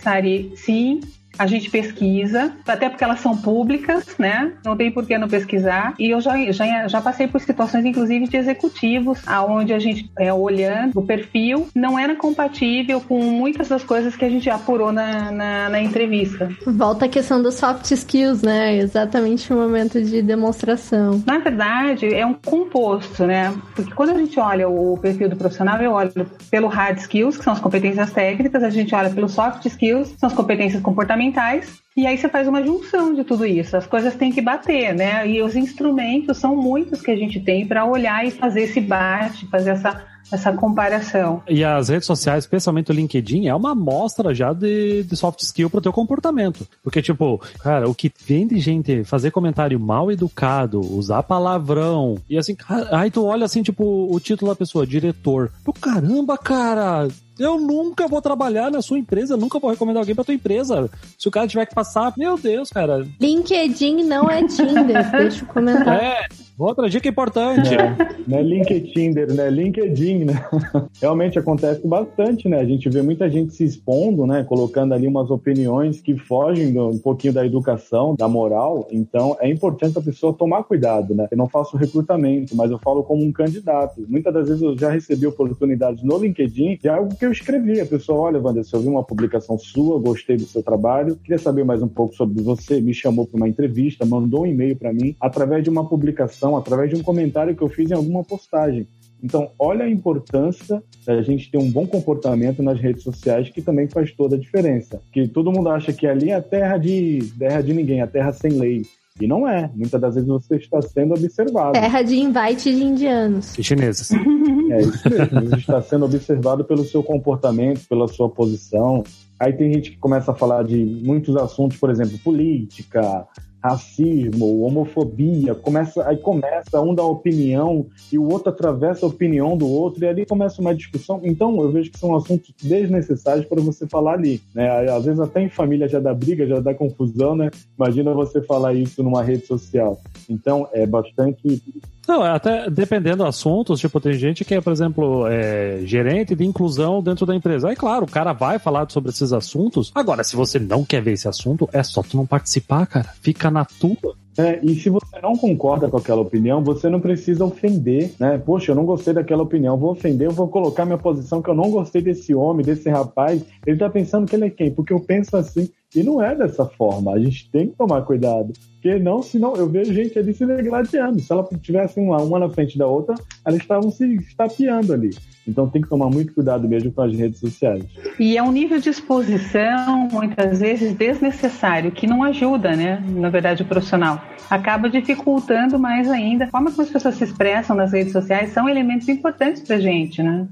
[0.00, 1.00] Sari, sim,
[1.38, 4.52] a gente pesquisa, até porque elas são públicas, né?
[4.64, 5.94] Não tem por que não pesquisar.
[5.98, 10.32] E eu já, já, já passei por situações, inclusive, de executivos, aonde a gente, é,
[10.32, 15.30] olhando o perfil, não era compatível com muitas das coisas que a gente apurou na,
[15.30, 16.50] na, na entrevista.
[16.66, 18.76] Volta a questão dos soft skills, né?
[18.76, 21.22] Exatamente o momento de demonstração.
[21.24, 23.54] Na verdade, é um composto, né?
[23.76, 26.12] Porque quando a gente olha o perfil do profissional, eu olho
[26.50, 30.18] pelo hard skills, que são as competências técnicas, a gente olha pelo soft skills, que
[30.18, 31.78] são as competências comportamentais comportamentais.
[31.96, 33.76] E aí você faz uma junção de tudo isso.
[33.76, 35.28] As coisas têm que bater, né?
[35.28, 39.46] E os instrumentos são muitos que a gente tem para olhar e fazer esse bate,
[39.46, 41.42] fazer essa essa comparação.
[41.48, 45.70] E as redes sociais, especialmente o LinkedIn, é uma amostra já de, de soft skill
[45.70, 46.68] pro teu comportamento.
[46.82, 52.36] Porque, tipo, cara, o que vem de gente fazer comentário mal educado, usar palavrão, e
[52.36, 52.54] assim,
[52.90, 55.50] aí tu olha assim, tipo, o título da pessoa, diretor.
[55.64, 57.08] Pô, caramba, cara,
[57.38, 60.90] Eu nunca vou trabalhar na sua empresa, nunca vou recomendar alguém pra tua empresa.
[61.16, 63.06] Se o cara tiver que passar, meu Deus, cara.
[63.20, 66.02] LinkedIn não é Tinder, deixa eu comentar.
[66.02, 66.26] É,
[66.66, 67.74] outra dica importante.
[67.74, 69.50] É, é LinkedIn, né?
[69.50, 70.44] LinkedIn, né?
[71.00, 72.60] Realmente acontece bastante, né?
[72.60, 74.44] A gente vê muita gente se expondo, né?
[74.44, 78.86] Colocando ali umas opiniões que fogem do, um pouquinho da educação, da moral.
[78.90, 81.28] Então, é importante a pessoa tomar cuidado, né?
[81.30, 84.04] Eu não faço recrutamento, mas eu falo como um candidato.
[84.08, 87.80] Muitas das vezes eu já recebi oportunidades no LinkedIn de algo que eu escrevi.
[87.80, 91.64] A pessoa, olha, Wanderson, eu vi uma publicação sua, gostei do seu trabalho, queria saber
[91.64, 95.14] mais um pouco sobre você, me chamou para uma entrevista, mandou um e-mail para mim,
[95.20, 98.86] através de uma publicação, através de um comentário que eu fiz em alguma postagem.
[99.22, 103.88] Então, olha a importância da gente ter um bom comportamento nas redes sociais, que também
[103.88, 105.00] faz toda a diferença.
[105.12, 108.52] Que todo mundo acha que ali é terra de, terra de ninguém, a terra sem
[108.52, 108.82] lei.
[109.20, 109.68] E não é.
[109.74, 111.72] Muitas das vezes você está sendo observado.
[111.72, 113.58] Terra de invite de indianos.
[113.58, 114.10] E chineses.
[114.70, 115.48] É isso mesmo.
[115.48, 119.02] Você está sendo observado pelo seu comportamento, pela sua posição.
[119.40, 123.26] Aí tem gente que começa a falar de muitos assuntos, por exemplo, política,
[123.68, 129.68] racismo, homofobia, começa, aí começa um dar opinião e o outro atravessa a opinião do
[129.68, 131.20] outro e ali começa uma discussão.
[131.22, 134.90] Então eu vejo que são assuntos desnecessários para você falar ali, né?
[134.90, 137.50] Às vezes até em família já dá briga, já dá confusão, né?
[137.78, 140.00] Imagina você falar isso numa rede social.
[140.28, 141.62] Então é bastante
[142.08, 146.42] não, até dependendo do assunto, tipo, tem gente que é, por exemplo, é, gerente de
[146.42, 147.68] inclusão dentro da empresa.
[147.68, 149.92] Aí, claro, o cara vai falar sobre esses assuntos.
[149.94, 153.12] Agora, se você não quer ver esse assunto, é só tu não participar, cara.
[153.20, 154.16] Fica na tua.
[154.38, 158.38] É, e se você não concorda com aquela opinião, você não precisa ofender, né?
[158.38, 161.54] Poxa, eu não gostei daquela opinião, vou ofender, eu vou colocar minha posição que eu
[161.54, 163.42] não gostei desse homem, desse rapaz.
[163.66, 164.70] Ele tá pensando que ele é quem?
[164.70, 165.68] Porque eu penso assim.
[165.94, 167.12] E não é dessa forma.
[167.12, 168.52] A gente tem que tomar cuidado.
[168.74, 171.18] Porque não, senão eu vejo gente ali se degladiando.
[171.20, 173.14] Se ela tivesse uma, uma na frente da outra,
[173.44, 175.10] elas estavam se estapeando ali.
[175.46, 177.84] Então tem que tomar muito cuidado mesmo com as redes sociais.
[178.20, 183.02] E é um nível de exposição, muitas vezes, desnecessário, que não ajuda, né?
[183.08, 184.22] Na verdade, o profissional.
[184.50, 186.44] Acaba dificultando mais ainda.
[186.44, 190.22] A forma como as pessoas se expressam nas redes sociais são elementos importantes pra gente,
[190.22, 190.46] né?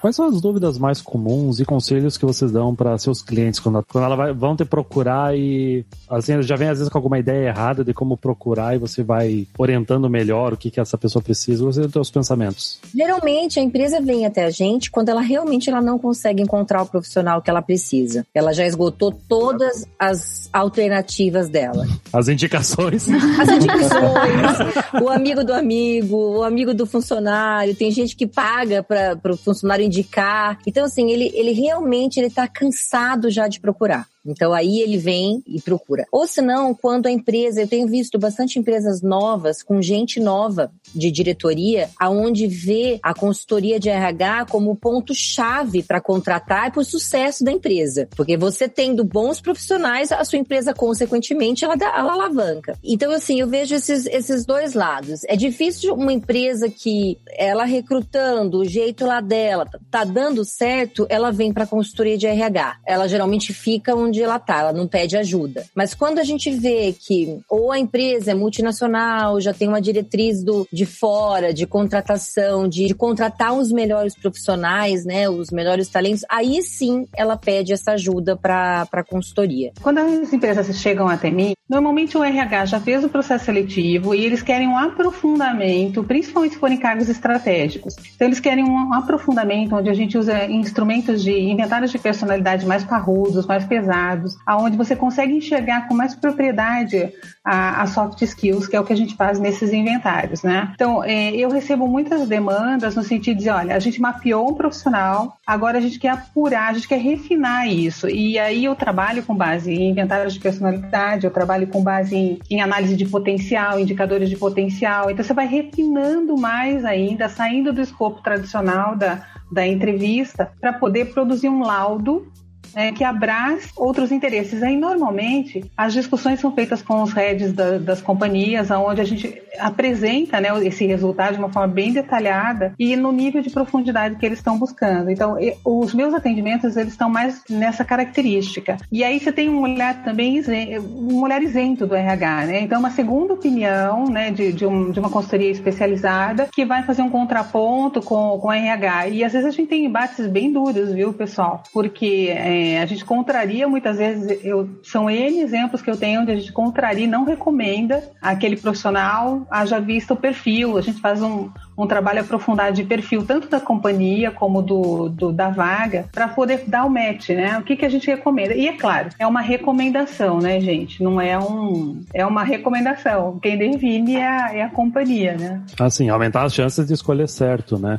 [0.00, 3.84] Quais são as dúvidas mais comuns e conselhos que vocês dão para seus clientes quando,
[3.84, 7.48] quando ela vai, vão te procurar e assim já vem às vezes com alguma ideia
[7.48, 11.64] errada de como procurar e você vai orientando melhor o que, que essa pessoa precisa?
[11.64, 12.78] Você tem os pensamentos?
[12.94, 16.86] Geralmente a empresa vem até a gente quando ela realmente ela não consegue encontrar o
[16.86, 18.24] profissional que ela precisa.
[18.32, 21.84] Ela já esgotou todas as alternativas dela.
[22.12, 23.08] As indicações.
[23.08, 27.74] As indicações, o amigo do amigo, o amigo do funcionário.
[27.74, 30.58] Tem gente que paga para o funcionário indicar.
[30.66, 34.06] Então, assim, ele, ele realmente ele tá cansado já de procurar.
[34.28, 36.06] Então aí ele vem e procura.
[36.12, 40.70] Ou se não, quando a empresa, eu tenho visto bastante empresas novas com gente nova
[40.94, 46.80] de diretoria, aonde vê a consultoria de RH como ponto chave para contratar e para
[46.80, 51.86] o sucesso da empresa, porque você tendo bons profissionais, a sua empresa consequentemente ela, dá,
[51.96, 52.78] ela alavanca.
[52.82, 55.24] Então assim, eu vejo esses, esses dois lados.
[55.24, 61.30] É difícil uma empresa que ela recrutando o jeito lá dela tá dando certo, ela
[61.30, 62.78] vem para consultoria de RH.
[62.86, 65.64] Ela geralmente fica onde onde ela não pede ajuda.
[65.74, 70.42] Mas quando a gente vê que ou a empresa é multinacional, já tem uma diretriz
[70.42, 76.24] do, de fora, de contratação, de, de contratar os melhores profissionais, né, os melhores talentos,
[76.28, 79.72] aí sim ela pede essa ajuda para consultoria.
[79.82, 84.24] Quando as empresas chegam até mim, normalmente o RH já fez o processo seletivo e
[84.24, 87.94] eles querem um aprofundamento, principalmente se forem cargos estratégicos.
[88.14, 92.84] Então eles querem um aprofundamento onde a gente usa instrumentos de inventários de personalidade mais
[92.84, 97.12] parrudos, mais pesados dados, aonde você consegue enxergar com mais propriedade
[97.44, 100.70] as soft skills, que é o que a gente faz nesses inventários, né?
[100.74, 105.38] Então, é, eu recebo muitas demandas no sentido de, olha, a gente mapeou um profissional,
[105.46, 108.08] agora a gente quer apurar, a gente quer refinar isso.
[108.08, 112.38] E aí eu trabalho com base em inventários de personalidade, eu trabalho com base em,
[112.50, 115.10] em análise de potencial, indicadores de potencial.
[115.10, 121.06] Então, você vai refinando mais ainda, saindo do escopo tradicional da, da entrevista, para poder
[121.14, 122.30] produzir um laudo
[122.74, 124.62] é, que abraça outros interesses.
[124.62, 129.42] Aí, normalmente, as discussões são feitas com os heads da, das companhias, onde a gente
[129.58, 134.26] apresenta né, esse resultado de uma forma bem detalhada e no nível de profundidade que
[134.26, 135.10] eles estão buscando.
[135.10, 138.76] Então, os meus atendimentos, eles estão mais nessa característica.
[138.90, 140.42] E aí você tem um olhar também,
[140.80, 142.60] um olhar isento do RH, né?
[142.60, 147.02] Então, uma segunda opinião, né, de, de, um, de uma consultoria especializada que vai fazer
[147.02, 149.08] um contraponto com, com o RH.
[149.08, 151.62] E às vezes a gente tem embates bem duros, viu, pessoal?
[151.72, 156.22] Porque é, é, a gente contraria muitas vezes, eu, são N exemplos que eu tenho
[156.22, 161.00] onde a gente contraria e não recomenda aquele profissional haja visto o perfil, a gente
[161.00, 166.06] faz um, um trabalho aprofundado de perfil, tanto da companhia como do, do da vaga,
[166.12, 167.58] para poder dar o match, né?
[167.58, 168.54] O que, que a gente recomenda.
[168.54, 171.02] E é claro, é uma recomendação, né, gente?
[171.02, 172.02] Não é um.
[172.12, 173.38] É uma recomendação.
[173.40, 175.62] Quem define é a, é a companhia, né?
[175.78, 177.98] Assim, aumentar as chances de escolher certo, né?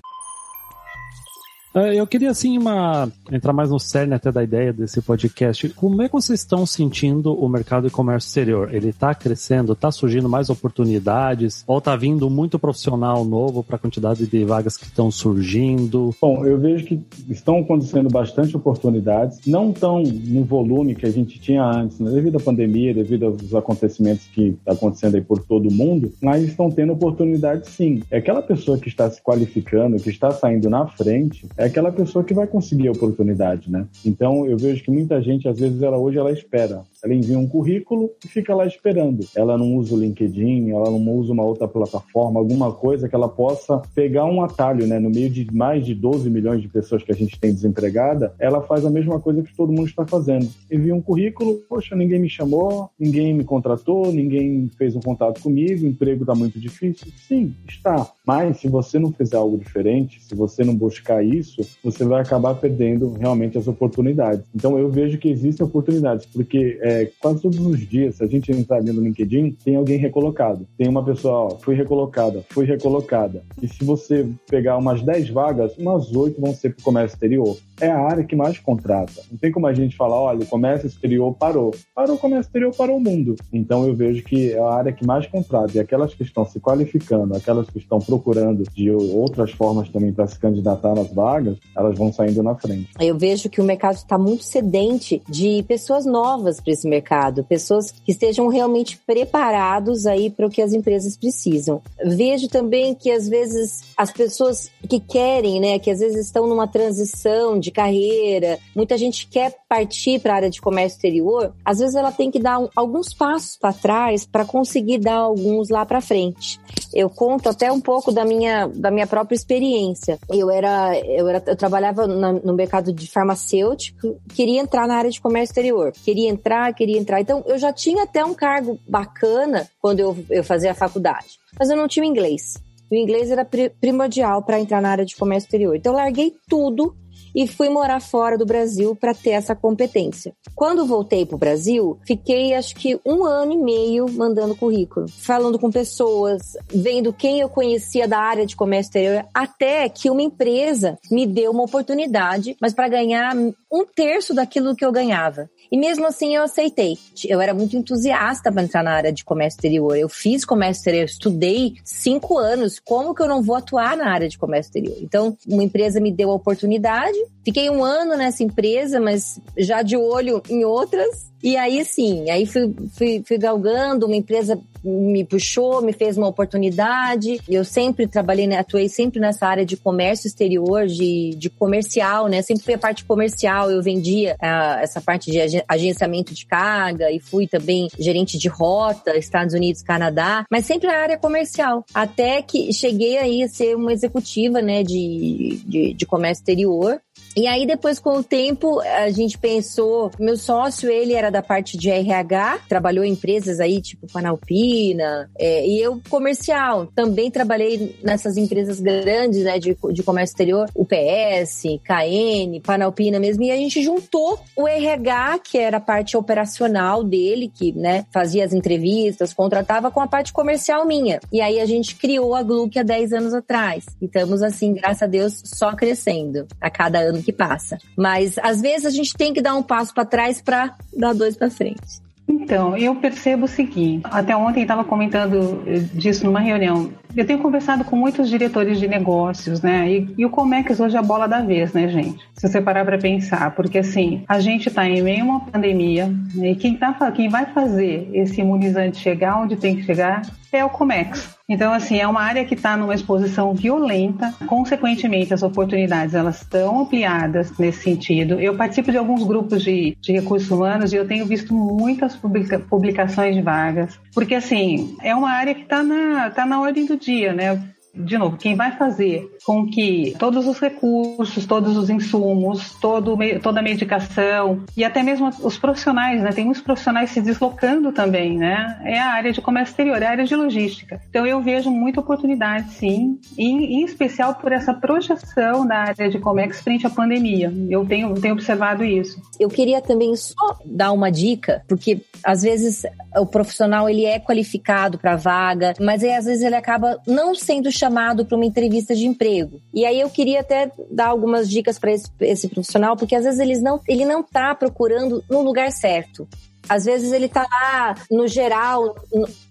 [1.73, 3.11] É, eu queria, assim, uma...
[3.31, 5.69] entrar mais no cerne até da ideia desse podcast.
[5.69, 8.73] Como é que vocês estão sentindo o mercado de comércio exterior?
[8.73, 9.73] Ele está crescendo?
[9.73, 11.63] Está surgindo mais oportunidades?
[11.67, 16.15] Ou está vindo muito profissional novo para a quantidade de vagas que estão surgindo?
[16.19, 16.99] Bom, eu vejo que
[17.29, 22.11] estão acontecendo bastante oportunidades, não tão no volume que a gente tinha antes, né?
[22.11, 26.11] devido à pandemia, devido aos acontecimentos que estão tá acontecendo aí por todo o mundo,
[26.21, 28.01] mas estão tendo oportunidades sim.
[28.09, 32.23] É aquela pessoa que está se qualificando, que está saindo na frente, é aquela pessoa
[32.23, 33.85] que vai conseguir a oportunidade, né?
[34.05, 36.83] Então eu vejo que muita gente, às vezes, ela hoje ela espera.
[37.03, 39.27] Ela envia um currículo e fica lá esperando.
[39.35, 43.27] Ela não usa o LinkedIn, ela não usa uma outra plataforma, alguma coisa que ela
[43.27, 44.99] possa pegar um atalho, né?
[44.99, 48.61] No meio de mais de 12 milhões de pessoas que a gente tem desempregada, ela
[48.61, 50.47] faz a mesma coisa que todo mundo está fazendo.
[50.71, 55.85] Envia um currículo, poxa, ninguém me chamou, ninguém me contratou, ninguém fez um contato comigo,
[55.85, 57.11] o emprego está muito difícil.
[57.17, 58.09] Sim, está.
[58.25, 62.21] Mas se você não fizer algo diferente, se você não buscar isso, isso, você vai
[62.21, 64.43] acabar perdendo realmente as oportunidades.
[64.53, 68.51] Então eu vejo que existem oportunidades, porque é, quase todos os dias, se a gente
[68.51, 70.67] entrar ali no LinkedIn, tem alguém recolocado.
[70.77, 73.43] Tem uma pessoa, ó, fui recolocada, fui recolocada.
[73.61, 77.57] E se você pegar umas 10 vagas, umas 8 vão ser para o comércio exterior.
[77.81, 79.21] É a área que mais contrata.
[79.31, 81.73] Não tem como a gente falar, olha, o comércio exterior parou.
[81.95, 83.35] Parou o comércio exterior, parou o mundo.
[83.53, 85.77] Então eu vejo que é a área que mais contrata.
[85.77, 90.27] E aquelas que estão se qualificando, aquelas que estão procurando de outras formas também para
[90.27, 92.89] se candidatar nas vagas, vagas, elas vão saindo na frente.
[92.99, 97.91] Eu vejo que o mercado está muito sedente de pessoas novas para esse mercado, pessoas
[97.91, 101.81] que estejam realmente preparados aí para o que as empresas precisam.
[102.03, 106.67] Vejo também que às vezes as pessoas que querem, né, que às vezes estão numa
[106.67, 111.95] transição de carreira, muita gente quer partir para a área de comércio exterior, às vezes
[111.95, 116.01] ela tem que dar um, alguns passos para trás para conseguir dar alguns lá para
[116.01, 116.59] frente.
[116.93, 120.17] Eu conto até um pouco da minha, da minha própria experiência.
[120.29, 125.09] Eu era, eu era, eu trabalhava na, no mercado de farmacêutico, queria entrar na área
[125.09, 125.91] de comércio exterior.
[125.91, 127.21] Queria entrar, queria entrar.
[127.21, 131.39] Então, eu já tinha até um cargo bacana quando eu, eu fazia a faculdade.
[131.57, 132.55] Mas eu não tinha inglês.
[132.91, 133.47] O inglês era
[133.79, 135.75] primordial para entrar na área de comércio exterior.
[135.75, 136.95] Então, eu larguei tudo
[137.39, 140.33] e fui morar fora do Brasil para ter essa competência.
[140.53, 145.57] Quando voltei para o Brasil, fiquei acho que um ano e meio mandando currículo, falando
[145.57, 150.99] com pessoas, vendo quem eu conhecia da área de comércio exterior, até que uma empresa
[151.09, 153.33] me deu uma oportunidade, mas para ganhar
[153.71, 155.49] um terço daquilo que eu ganhava.
[155.71, 156.97] E mesmo assim eu aceitei.
[157.27, 159.95] Eu era muito entusiasta para entrar na área de comércio exterior.
[159.95, 162.79] Eu fiz comércio exterior, estudei cinco anos.
[162.79, 164.97] Como que eu não vou atuar na área de comércio exterior?
[165.01, 167.17] Então, uma empresa me deu a oportunidade.
[167.43, 171.29] Fiquei um ano nessa empresa, mas já de olho em outras.
[171.41, 176.27] E aí sim, aí fui, fui, fui galgando, uma empresa me puxou, me fez uma
[176.27, 177.39] oportunidade.
[177.47, 182.41] Eu sempre trabalhei, né, atuei sempre nessa área de comércio exterior, de, de comercial, né?
[182.41, 187.19] Sempre fui a parte comercial, eu vendia uh, essa parte de agenciamento de carga e
[187.19, 191.85] fui também gerente de rota, Estados Unidos, Canadá, mas sempre a área comercial.
[191.93, 196.99] Até que cheguei aí a ser uma executiva, né, de, de, de comércio exterior.
[197.35, 200.11] E aí, depois, com o tempo, a gente pensou.
[200.19, 205.65] Meu sócio, ele era da parte de RH, trabalhou em empresas aí, tipo Panalpina, é,
[205.65, 206.87] e eu comercial.
[206.87, 213.51] Também trabalhei nessas empresas grandes, né, de, de comércio exterior, UPS, KN, Panalpina mesmo, e
[213.51, 218.53] a gente juntou o RH, que era a parte operacional dele, que, né, fazia as
[218.53, 221.19] entrevistas, contratava com a parte comercial minha.
[221.31, 223.85] E aí a gente criou a Gluck há 10 anos atrás.
[224.01, 227.77] E estamos, assim, graças a Deus, só crescendo a cada ano que passa.
[227.97, 231.35] Mas às vezes a gente tem que dar um passo para trás para dar dois
[231.35, 232.01] para frente.
[232.27, 236.91] Então, eu percebo o seguinte, até ontem estava comentando eh, disso numa reunião.
[237.15, 239.89] Eu tenho conversado com muitos diretores de negócios, né?
[239.89, 242.23] E, e o Comex hoje é a bola da vez, né, gente?
[242.35, 246.07] Se você parar para pensar, porque assim, a gente está em meio a uma pandemia,
[246.35, 246.51] né?
[246.51, 250.69] e quem, tá, quem vai fazer esse imunizante chegar onde tem que chegar é o
[250.69, 251.37] Comex.
[251.47, 254.33] Então, assim, é uma área que está numa exposição violenta.
[254.45, 258.39] Consequentemente, as oportunidades elas estão ampliadas nesse sentido.
[258.39, 262.59] Eu participo de alguns grupos de, de recursos humanos e eu tenho visto muitas publica,
[262.59, 266.97] publicações de vagas, porque assim é uma área que está na, tá na ordem do
[266.99, 267.73] dia, né?
[267.99, 273.59] De novo, quem vai fazer com que todos os recursos, todos os insumos, todo, toda
[273.59, 276.31] a medicação e até mesmo os profissionais, né?
[276.31, 278.79] Tem muitos profissionais se deslocando também, né?
[278.85, 281.01] É a área de comércio exterior, é a área de logística.
[281.09, 286.19] Então eu vejo muita oportunidade, sim, em, em especial por essa projeção da área de
[286.19, 287.53] comércio frente à pandemia.
[287.69, 289.21] Eu tenho, tenho observado isso.
[289.39, 292.83] Eu queria também só dar uma dica, porque às vezes
[293.17, 297.71] o profissional ele é qualificado para vaga, mas aí às vezes ele acaba não sendo
[297.71, 297.88] chamado
[298.25, 299.61] para uma entrevista de emprego.
[299.73, 303.39] E aí eu queria até dar algumas dicas para esse, esse, profissional, porque às vezes
[303.39, 306.27] eles não, ele não está procurando no lugar certo.
[306.67, 308.95] Às vezes ele tá lá no geral.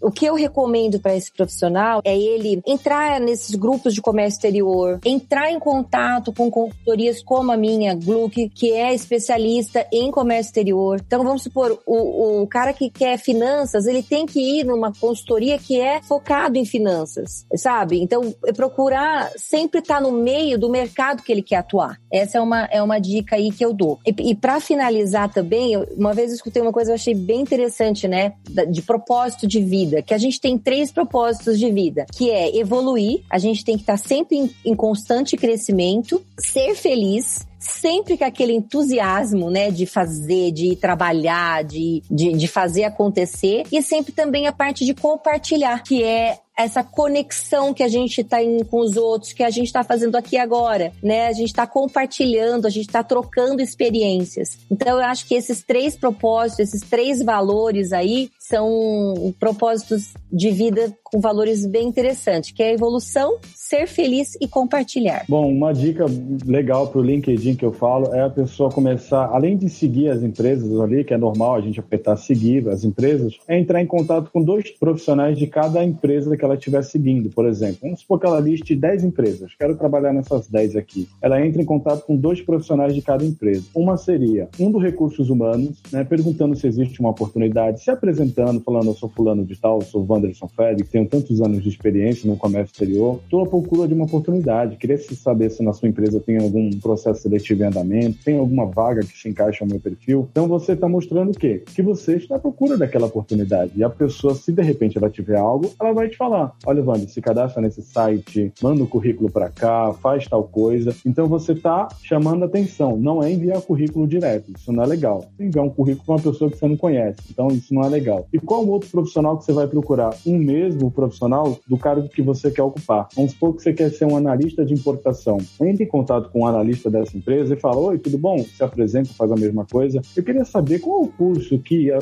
[0.01, 5.01] O que eu recomendo para esse profissional é ele entrar nesses grupos de comércio exterior,
[5.05, 11.01] entrar em contato com consultorias como a minha, Gluck, que é especialista em comércio exterior.
[11.05, 15.59] Então vamos supor, o, o cara que quer finanças, ele tem que ir numa consultoria
[15.59, 18.01] que é focado em finanças, sabe?
[18.01, 21.99] Então é procurar sempre estar tá no meio do mercado que ele quer atuar.
[22.13, 23.99] Essa é uma, é uma dica aí que eu dou.
[24.07, 28.35] E, e para finalizar também, uma vez eu escutei uma coisa, achei bem interessante, né?
[28.71, 33.23] De propósito de vida, que a gente tem três propósitos de vida, que é evoluir,
[33.31, 38.53] a gente tem que estar sempre em, em constante crescimento, ser feliz, sempre com aquele
[38.53, 44.53] entusiasmo, né, de fazer, de trabalhar, de, de, de fazer acontecer, e sempre também a
[44.53, 48.39] parte de compartilhar, que é essa conexão que a gente está
[48.69, 51.29] com os outros, que a gente está fazendo aqui agora, né?
[51.29, 54.59] A gente está compartilhando, a gente está trocando experiências.
[54.69, 60.93] Então eu acho que esses três propósitos, esses três valores aí são propósitos de vida
[61.05, 65.25] com valores bem interessantes, que é a evolução, ser feliz e compartilhar.
[65.29, 66.07] Bom, uma dica
[66.47, 70.23] legal para o LinkedIn que eu falo é a pessoa começar, além de seguir as
[70.23, 74.31] empresas ali, que é normal a gente apertar seguir as empresas, é entrar em contato
[74.31, 77.79] com dois profissionais de cada empresa que ela estiver seguindo, por exemplo.
[77.83, 81.09] Vamos supor que ela liste 10 empresas, quero trabalhar nessas 10 aqui.
[81.21, 83.65] Ela entra em contato com dois profissionais de cada empresa.
[83.75, 88.89] Uma seria um do recursos humanos, né, perguntando se existe uma oportunidade, se apresentando, falando
[88.89, 92.73] eu sou fulano de tal, sou Wanderson que tenho tantos anos de experiência no comércio
[92.73, 96.71] exterior, estou à procura de uma oportunidade, queria saber se na sua empresa tem algum
[96.81, 100.29] processo seletivo em andamento, tem alguma vaga que se encaixa ao meu perfil.
[100.31, 101.63] Então você está mostrando o quê?
[101.75, 103.73] Que você está à procura daquela oportunidade.
[103.77, 107.09] E a pessoa, se de repente ela tiver algo, ela vai te falar olha, Wander,
[107.09, 110.95] se cadastra nesse site, manda o currículo para cá, faz tal coisa.
[111.05, 112.97] Então você está chamando atenção.
[112.97, 114.53] Não é enviar currículo direto.
[114.57, 115.25] Isso não é legal.
[115.39, 117.19] Enviar um currículo para uma pessoa que você não conhece.
[117.31, 118.28] Então isso não é legal.
[118.33, 120.15] E qual outro profissional que você vai procurar?
[120.27, 123.09] Um mesmo profissional do cargo que você quer ocupar.
[123.15, 125.39] Vamos supor que você quer ser um analista de importação.
[125.61, 128.39] Entre em contato com um analista dessa empresa e fala: Oi, tudo bom?
[128.39, 130.01] Se apresenta, faz a mesma coisa.
[130.17, 131.99] Eu queria saber qual é o curso que a,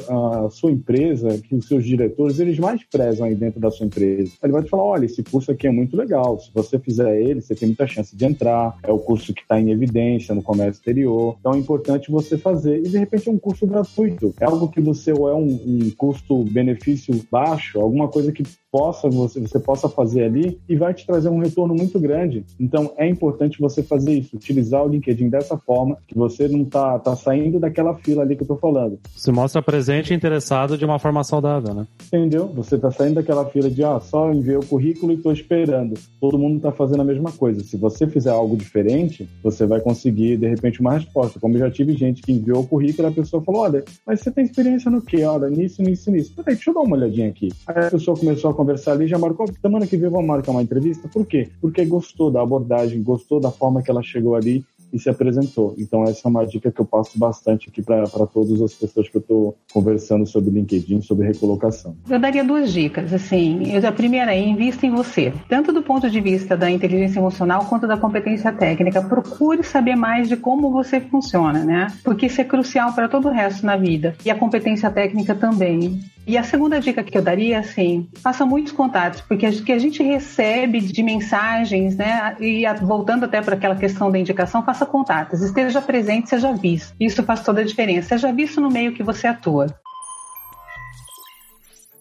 [0.46, 4.06] a sua empresa, que os seus diretores, eles mais prezam aí dentro da sua empresa
[4.42, 6.38] ele vai te falar: olha, esse curso aqui é muito legal.
[6.38, 8.76] Se você fizer ele, você tem muita chance de entrar.
[8.82, 11.36] É o curso que está em evidência no comércio exterior.
[11.40, 12.78] Então é importante você fazer.
[12.78, 14.34] E de repente é um curso gratuito.
[14.40, 18.42] É algo que você ou é um, um custo-benefício baixo, alguma coisa que
[18.76, 22.44] possa você, você possa fazer ali e vai te trazer um retorno muito grande.
[22.60, 26.98] Então é importante você fazer isso, utilizar o LinkedIn dessa forma, que você não tá,
[26.98, 28.98] tá saindo daquela fila ali que eu tô falando.
[29.16, 31.86] Se mostra presente e interessado de uma forma saudável, né?
[32.06, 32.48] Entendeu?
[32.48, 35.94] Você tá saindo daquela fila de ah, só enviei o currículo e tô esperando.
[36.20, 37.64] Todo mundo tá fazendo a mesma coisa.
[37.64, 41.40] Se você fizer algo diferente, você vai conseguir de repente uma resposta.
[41.40, 44.20] Como eu já tive gente que enviou o currículo e a pessoa falou: olha, mas
[44.20, 45.24] você tem experiência no quê?
[45.24, 46.32] Olha, nisso, nisso, nisso.
[46.34, 47.48] Peraí, deixa eu dar uma olhadinha aqui.
[47.66, 50.62] Aí a pessoa começou a conversar ali, já marcou, semana que vem vamos marcar uma
[50.62, 51.08] entrevista.
[51.08, 51.48] Por quê?
[51.60, 54.64] Porque gostou da abordagem, gostou da forma que ela chegou ali
[54.96, 55.74] e se apresentou.
[55.78, 59.16] Então essa é uma dica que eu passo bastante aqui para todas as pessoas que
[59.16, 61.94] eu estou conversando sobre LinkedIn, sobre recolocação.
[62.08, 63.76] Eu daria duas dicas, assim.
[63.76, 67.86] A primeira é invista em você, tanto do ponto de vista da inteligência emocional quanto
[67.86, 69.02] da competência técnica.
[69.02, 71.86] Procure saber mais de como você funciona, né?
[72.02, 74.16] Porque isso é crucial para todo o resto na vida.
[74.24, 76.00] E a competência técnica também.
[76.26, 79.78] E a segunda dica que eu daria, assim, faça muitos contatos, porque o que a
[79.78, 85.40] gente recebe de mensagens, né, e voltando até para aquela questão da indicação, faça contatos,
[85.40, 86.94] esteja presente, seja visto.
[86.98, 88.08] Isso faz toda a diferença.
[88.08, 89.66] Seja visto no meio que você atua.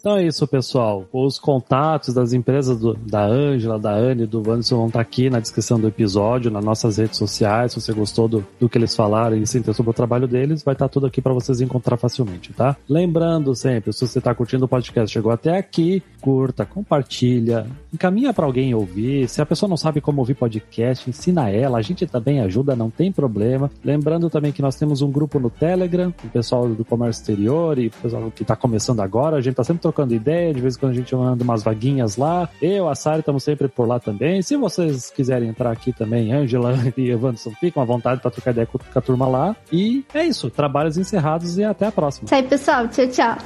[0.05, 1.07] Então é isso, pessoal.
[1.11, 5.39] Os contatos das empresas do, da Ângela, da Anne, do Wanderson vão estar aqui na
[5.39, 7.71] descrição do episódio, nas nossas redes sociais.
[7.71, 10.61] Se você gostou do, do que eles falaram e se interessou sobre o trabalho deles,
[10.61, 12.77] vai estar tudo aqui para vocês encontrar facilmente, tá?
[12.87, 18.45] Lembrando sempre, se você está curtindo o podcast, chegou até aqui, curta, compartilha, encaminha para
[18.45, 19.27] alguém ouvir.
[19.27, 21.79] Se a pessoa não sabe como ouvir podcast, ensina ela.
[21.79, 23.71] A gente também ajuda, não tem problema.
[23.83, 27.87] Lembrando também que nós temos um grupo no Telegram, o pessoal do comércio exterior e
[27.87, 29.37] o pessoal que está começando agora.
[29.37, 32.17] A gente está sempre trocando ideia, de vez em quando a gente manda umas vaguinhas
[32.17, 32.49] lá.
[32.61, 34.41] Eu, a Sari, estamos sempre por lá também.
[34.41, 38.67] Se vocês quiserem entrar aqui também, Angela e Evanderson, ficam à vontade para trocar ideia
[38.67, 39.55] com a turma lá.
[39.71, 42.25] E é isso, trabalhos encerrados e até a próxima.
[42.25, 42.87] Isso aí, pessoal.
[42.87, 43.37] Tchau, tchau.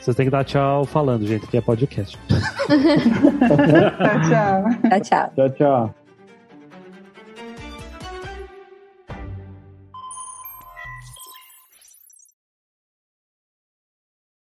[0.00, 2.18] Vocês têm que dar tchau falando, gente, que é podcast.
[2.30, 3.56] Tchau,
[4.28, 4.64] tchau.
[4.88, 5.32] Tchau, tchau.
[5.34, 5.99] Tchau, tchau.